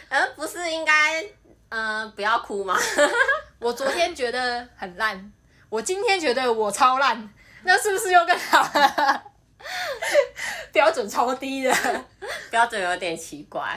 [0.10, 1.22] 嗯， 不是应该，
[1.70, 2.78] 嗯、呃，不要哭吗？
[3.60, 5.32] 我昨天觉得很烂，
[5.70, 7.30] 我今天觉得我超烂，
[7.64, 9.24] 那是不是又更好了？
[10.72, 11.74] 标准超低的，
[12.50, 13.76] 标准有点奇怪。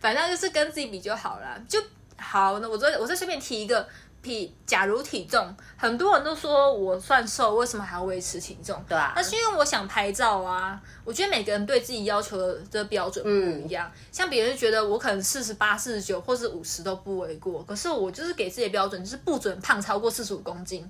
[0.00, 1.82] 反正就是跟自己比就好了，就
[2.18, 2.58] 好。
[2.60, 3.86] 那我再我再随便提一个。
[4.22, 8.82] 体，假如体重，很多人都说我算瘦，为什么还要维持体重？
[8.88, 10.80] 对啊，那是因为我想拍照啊。
[11.04, 12.36] 我觉得每个人对自己要求
[12.70, 20.88] 的标准不一样，嗯、像别人觉得我可能四十八、四十九或是五十都不为过，可是我就是给自己的标准就是不准胖超过四十五公斤。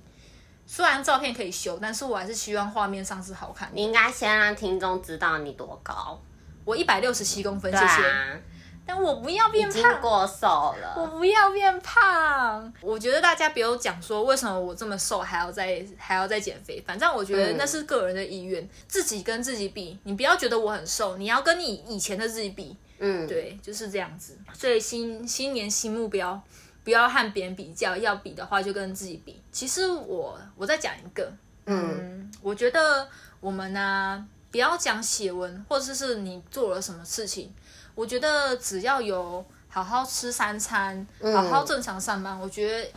[0.67, 3.75] 虽然照片可以修，但是我还是希望画面上是好看的。
[3.75, 6.21] 你应该先让听众知道你多高，
[6.63, 8.41] 我一百六十七公分，谢谢。
[8.81, 10.47] 啊但我不要变胖，过瘦
[10.81, 10.95] 了。
[10.97, 12.73] 我不要变胖。
[12.81, 19.97] 我觉得大家不要讲说为什么我这么瘦还要再还要再减肥，反正我觉得那是个人的意愿，嗯、自己跟自己比。
[20.03, 22.75] 你不要觉得我很瘦，你要跟你以前的自己比。
[22.99, 24.37] 嗯，对，就是这样子。
[24.53, 26.39] 所以新新年新目标，
[26.83, 29.41] 不要和别人比较，要比的话就跟自己比。
[29.51, 31.23] 其实我我再讲一个，
[31.65, 33.07] 嗯，嗯，我觉得
[33.39, 37.51] 我们呢、啊，不要讲写文，或者是你做了什么事情。
[37.95, 42.91] 我觉得只要有好好吃三餐，嗯、好好正常上班，我觉得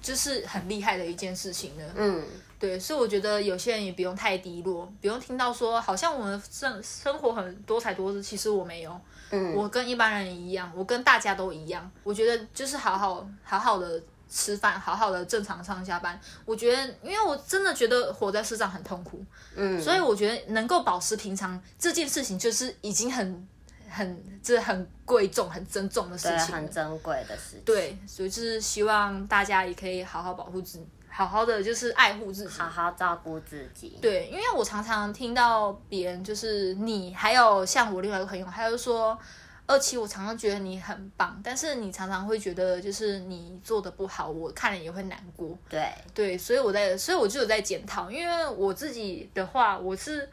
[0.00, 1.84] 就是很厉害的一件事情了。
[1.96, 2.24] 嗯，
[2.58, 9.00] 对，所以我觉得有些人也不用太低落，不用听到说好像我们生生活很多彩多姿，其实我没有。
[9.30, 11.90] 嗯，我跟一般人一样，我跟大家都一样。
[12.02, 16.18] 我觉得就是好好好好的吃饭，好好的正常上下班。
[16.44, 19.24] 我觉得，因为我真的觉得活在世上很痛苦。
[19.54, 23.46] 嗯，所以我觉得能够保持平常这件事情，就是已经很。
[23.90, 27.62] 很，这是很贵重、很珍重的事情，很珍贵的事情。
[27.64, 33.98] 对，所以就是希望大家也可以好好保护自己，好好的就是爱护自己，好好照顾自己。
[34.00, 39.18] 对，因为我常常听到别人，就是你，还有像我另外一个朋友，他就说，
[39.66, 45.56] 二七，我常常觉得你很棒，但是你常常会觉得就是你做的不好，我看了也会难过。
[45.68, 50.28] 对，对，所以我在，所以我就有在检讨，因为我自己的话，我是。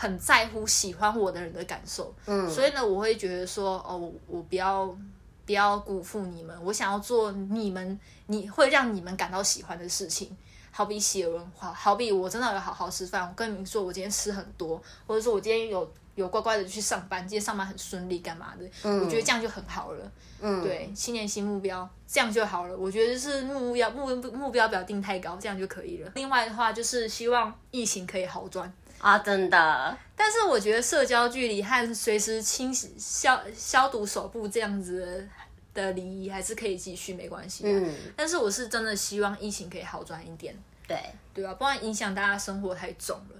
[0.00, 4.96] 很在乎喜欢我的人的感受，嗯，所以呢，我会觉得说，哦，我，我不要
[5.44, 10.30] 不要辜负你们，我想要做你们你会让你们感到喜欢的事情，
[10.70, 18.64] 好比写文化，好比我真的有好好吃饭，我跟你们说，我今天吃很多，或者说我今天有有乖乖的去上班，今天上班很顺利，干嘛的？
[18.84, 22.78] 嗯，我觉得这样就很好了，嗯，对，新年新目标，这样就好了。
[22.78, 26.12] 我觉得是目标目目标不要定太高，这样就可以了。
[26.14, 28.72] 另外的话，就是希望疫情可以好转。
[28.98, 29.98] 啊，真的！
[30.16, 35.26] 但是我觉得社交距离和随时清洗消消毒手部这样子
[35.72, 37.62] 的礼仪还是可以继续，没关系。
[37.66, 40.54] 嗯，但是我是真的希望疫情可以好转一点。
[40.86, 40.98] 对，
[41.32, 41.54] 对啊？
[41.54, 43.36] 不然影响大家生活太重了。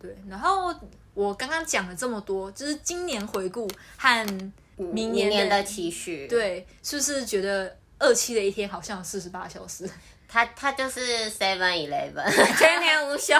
[0.00, 0.72] 对，然后
[1.12, 4.26] 我刚刚讲了这么多，就是今年回顾和
[4.76, 6.28] 明年的，明年的期许。
[6.28, 9.90] 对，是不是觉得二期的一天好像有四十八小时？
[10.28, 13.34] 他他就是 Seven Eleven， 全年无休。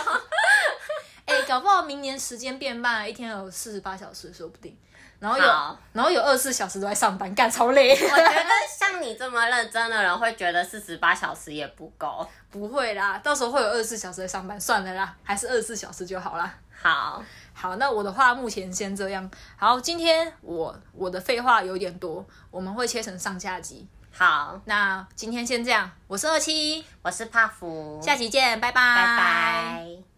[1.30, 4.76] 哎、欸，搞不好明年时间变慢，一天有四十八小时说不定，
[5.20, 5.44] 然后有
[5.92, 7.92] 然后有二十四小时都在上班，干超累。
[7.92, 16.52] 我觉得 像你这么认真的人会觉得四十八小时也不够，不会啦，到时候会有二十四小时在上班，算了啦，还是二十四小时就好啦。
[16.82, 17.22] 好，
[17.52, 19.30] 好，那我的话目前先这样。
[19.56, 23.86] 好，今天我我的废话有点多，我们会切成上下集。
[24.12, 30.09] 好，那今天先这样，我是二七，我是帕芙，下期见，拜拜，拜拜。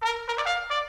[0.00, 0.79] Thank you.